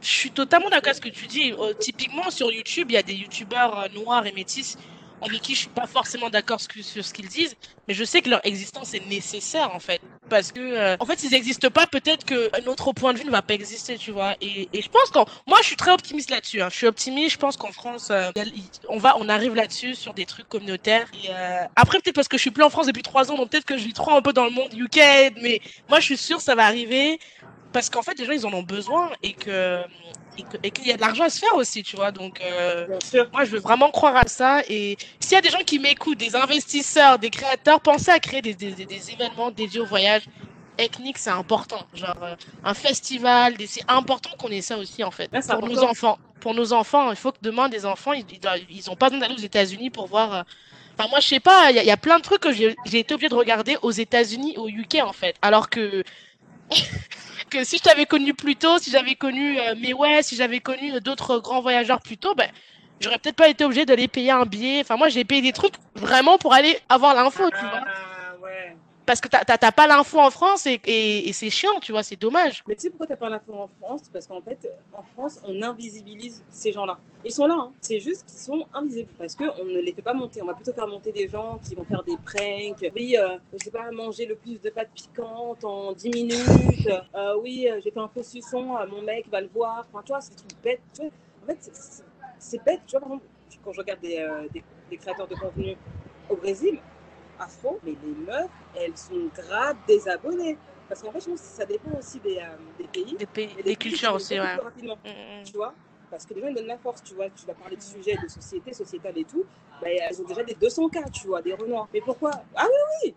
[0.00, 1.52] Je suis totalement d'accord avec ce que tu dis.
[1.52, 4.78] Euh, typiquement, sur YouTube, il y a des youtubeurs noirs et métis
[5.22, 7.56] avec qui je suis pas forcément d'accord sur, ce qu'ils disent,
[7.88, 10.00] mais je sais que leur existence est nécessaire en fait.
[10.28, 13.32] Parce que, euh, en fait, s'ils n'existent pas, peut-être qu'un autre point de vue ne
[13.32, 14.36] va pas exister, tu vois.
[14.40, 15.26] Et, et je pense qu'en.
[15.48, 16.62] Moi, je suis très optimiste là-dessus.
[16.62, 16.68] Hein.
[16.70, 17.32] Je suis optimiste.
[17.32, 18.30] Je pense qu'en France, euh,
[18.88, 21.08] on, va, on arrive là-dessus sur des trucs communautaires.
[21.24, 23.50] Et, euh, après, peut-être parce que je suis plus en France depuis trois ans, donc
[23.50, 26.16] peut-être que je vis trop un peu dans le monde UK, mais moi, je suis
[26.16, 27.18] sûre que ça va arriver.
[27.72, 29.84] Parce qu'en fait, les gens, ils en ont besoin et que
[30.62, 32.12] et qu'il y a de l'argent à se faire aussi, tu vois.
[32.12, 32.86] Donc, euh,
[33.32, 34.62] moi, je veux vraiment croire à ça.
[34.68, 38.40] Et s'il y a des gens qui m'écoutent, des investisseurs, des créateurs, pensez à créer
[38.42, 40.22] des, des, des- événements dédiés au voyage.
[40.78, 41.86] Ethnique, c'est important.
[41.92, 45.30] Genre, euh, un festival, des- c'est important qu'on ait ça aussi, en fait.
[45.56, 46.18] Pour nos enfants.
[46.40, 49.10] Pour nos enfants, il faut que demain, des enfants, ils, ils, doivent- ils ont pas
[49.10, 50.34] besoin d'aller aux États-Unis pour voir.
[50.34, 50.42] euh,
[50.98, 53.00] Enfin, moi, je sais pas, il y, y a plein de trucs que j'ai j'ai
[53.00, 55.36] été obligée de regarder aux États-Unis, au UK, en fait.
[55.42, 56.02] Alors que
[57.50, 60.94] que si je t'avais connu plus tôt, si j'avais connu euh, ouais, si j'avais connu
[60.94, 62.48] euh, d'autres grands voyageurs plus tôt, ben
[63.00, 64.80] j'aurais peut-être pas été obligée d'aller payer un billet.
[64.80, 67.84] Enfin moi j'ai payé des trucs vraiment pour aller avoir l'info, tu vois.
[69.10, 72.62] Parce que t'as- t'as pas l'info en France et, c'est chiant, tu vois, c'est dommage.
[72.68, 74.02] Mais tu sais pourquoi tu n'as pas l'info en France?
[74.12, 76.96] Parce qu'en fait, en France, on invisibilise ces gens-là.
[77.24, 77.72] Ils sont là, hein.
[77.80, 80.40] c'est juste qu'ils sont invisibles parce qu'on ne les fait pas monter.
[80.42, 82.92] On va plutôt faire monter des gens qui vont faire des pranks.
[82.94, 86.88] Oui, euh, je sais pas, manger le plus de pâtes piquantes en 10 minutes.
[87.16, 89.84] Euh, oui, euh, j'ai fait un faux suçon, euh, mon mec va le voir.
[89.92, 90.82] Enfin, tu vois, c'est des trucs bêtes.
[90.94, 91.02] Tu.
[91.02, 91.58] En fait,
[92.38, 92.82] c'est- bête.
[92.86, 93.24] Tu vois, par exemple,
[93.64, 95.76] quand je regarde des créateurs de contenu
[96.28, 96.78] au Brésil,
[97.40, 100.58] afro, mais les meufs, elles sont grave désabonnées.
[100.88, 103.16] Parce qu'en fait, je pense que ça dépend aussi des, euh, des pays.
[103.16, 104.56] Des, pays, des cultures aussi, ouais.
[104.56, 105.44] rapidement, Mm, mm.
[105.44, 105.74] tu vois
[106.10, 107.30] parce que les gens ils donnent la force, tu vois.
[107.30, 109.44] Tu vas parler de sujets de société, sociétale et tout.
[109.80, 111.88] Bah, elles ont déjà des 200 cas, tu vois, des renois.
[111.94, 112.32] Mais pourquoi?
[112.56, 112.66] Ah
[113.04, 113.14] oui,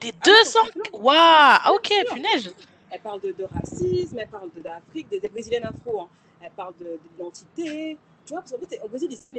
[0.00, 1.00] Des Ah non, 200 complètement.
[1.00, 2.14] Waouh, ok, Bien sûr.
[2.14, 2.54] punaise.
[2.88, 6.02] elle parle de, de racisme, elle parle de- d'Afrique, des, des brésiliennes afro.
[6.02, 6.08] hein.
[6.40, 7.98] Elle parle de, d'identité.
[8.26, 8.58] Tu vois, parce qu'en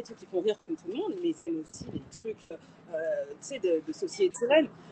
[0.01, 2.97] trucs qui font rire comme tout le monde, mais c'est aussi des trucs, euh,
[3.31, 4.45] tu sais, de, de société.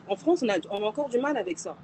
[0.10, 1.78] En France, on a, on a encore du mal avec ça.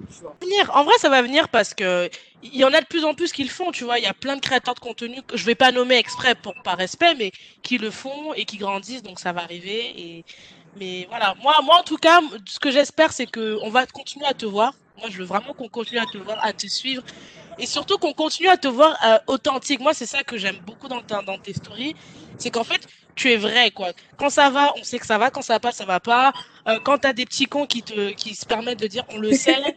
[0.74, 2.10] En vrai, ça va venir parce que
[2.42, 3.98] il y en a de plus en plus qui le font, tu vois.
[3.98, 6.54] Il y a plein de créateurs de contenu que je vais pas nommer exprès pour
[6.62, 7.32] par respect, mais
[7.62, 9.94] qui le font et qui grandissent, donc ça va arriver.
[9.98, 10.24] Et
[10.78, 14.26] mais voilà, moi, moi en tout cas, ce que j'espère, c'est que on va continuer
[14.26, 14.74] à te voir.
[14.98, 17.02] Moi, je veux vraiment qu'on continue à te voir, à te suivre,
[17.58, 19.80] et surtout qu'on continue à te voir euh, authentique.
[19.80, 21.94] Moi, c'est ça que j'aime beaucoup dans, ta- dans tes stories,
[22.38, 23.88] c'est qu'en fait, tu es vrai, quoi.
[24.16, 25.30] Quand ça va, on sait que ça va.
[25.30, 26.32] Quand ça va pas, ça va pas.
[26.68, 29.32] Euh, quand t'as des petits cons qui te, qui se permettent de dire, on le
[29.32, 29.58] sait.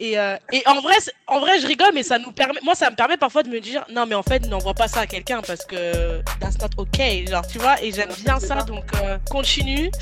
[0.00, 0.96] Et, euh, et en vrai,
[1.28, 3.60] en vrai, je rigole, mais ça nous permet, moi, ça me permet parfois de me
[3.60, 7.24] dire, non, mais en fait, n'envoie pas ça à quelqu'un parce que that's not okay,
[7.28, 7.80] genre, tu vois.
[7.80, 9.92] Et j'aime bien ça, donc euh, continue.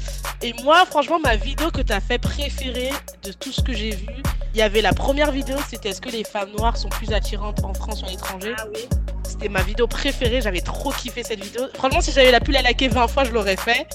[0.40, 2.90] Et moi, franchement, ma vidéo que t'as fait préférée
[3.22, 4.06] de tout ce que j'ai vu,
[4.54, 7.64] il y avait la première vidéo, c'était est-ce que les femmes noires sont plus attirantes
[7.64, 8.54] en France ou à l'étranger.
[8.58, 8.80] Ah oui.
[9.24, 11.62] C'était ma vidéo préférée, j'avais trop kiffé cette vidéo.
[11.74, 13.86] Franchement, si j'avais la pu la liker 20 fois, je l'aurais fait.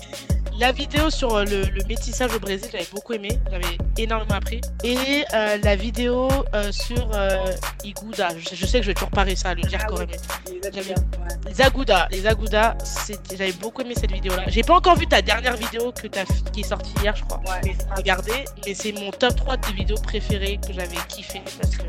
[0.59, 4.59] La vidéo sur euh, le, le métissage au Brésil, j'avais beaucoup aimé, j'avais énormément appris.
[4.83, 7.45] Et euh, la vidéo euh, sur euh,
[7.83, 9.95] Iguda, je, je sais que je vais toujours réussir à le dire Ah oui.
[9.95, 10.33] correctement.
[10.47, 11.51] Les Agudas, J'avais- ouais.
[11.51, 14.45] Les Aguda, les Aguda, c'était- j'avais beaucoup aimé cette vidéo-là.
[14.47, 16.07] J'ai pas encore vu ta dernière vidéo que
[16.51, 17.39] qui est sortie hier, je crois.
[17.47, 17.61] Ouais.
[17.63, 21.83] Mais regardez, mais c'est mon top 3 de vidéos préférées que j'avais kiffé parce que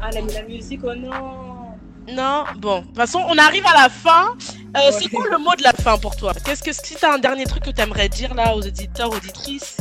[0.00, 1.55] Ah, la, la musique, oh non
[2.08, 4.34] Non, bon, de toute façon, on arrive à la fin.
[4.76, 4.92] Euh, Ouais.
[4.92, 6.32] C'est quoi le mot de la fin pour toi?
[6.44, 9.78] Qu'est-ce que si t'as un dernier truc que t'aimerais dire là aux auditeurs, auditrices,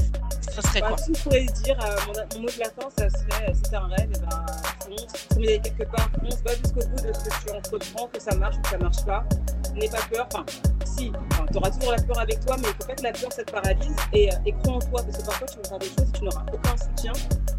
[0.55, 3.49] ça serait Bah, quoi si je dire, euh, mon, mot de la fin, ça serait,
[3.49, 7.19] euh, c'est un rêve, et ben, es quelque part, fonce, va jusqu'au bout de ce
[7.19, 9.23] que tu entreprends, que ça marche ou que ça marche pas.
[9.75, 10.45] N'aie pas peur, enfin,
[10.85, 13.11] si, enfin, tu auras toujours la peur avec toi, mais il faut pas que la
[13.11, 15.69] peur, ça te paralyse, et, euh, et crois en toi, parce que parfois, tu vas
[15.69, 17.13] faire des choses et tu n'auras aucun soutien,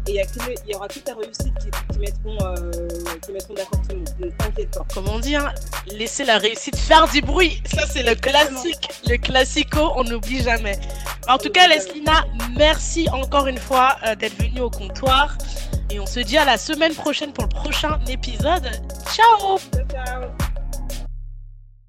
[0.07, 0.21] et
[0.65, 2.87] il y, aura que ta réussite qui, qui mettront, euh,
[3.25, 4.09] qui mettront d'accord tout le monde.
[4.19, 4.85] Ne t'inquiète pas.
[4.93, 5.51] Comme on dit, hein,
[5.87, 7.61] laisser la réussite faire du bruit.
[7.65, 10.79] Ça, c'est le classique, le classico, on n'oublie jamais.
[11.27, 12.25] En tout cas, Leslina,
[12.55, 15.37] merci encore une fois euh, d'être venue au comptoir.
[15.89, 18.69] Et on se dit à la semaine prochaine pour le prochain épisode.
[19.13, 19.57] Ciao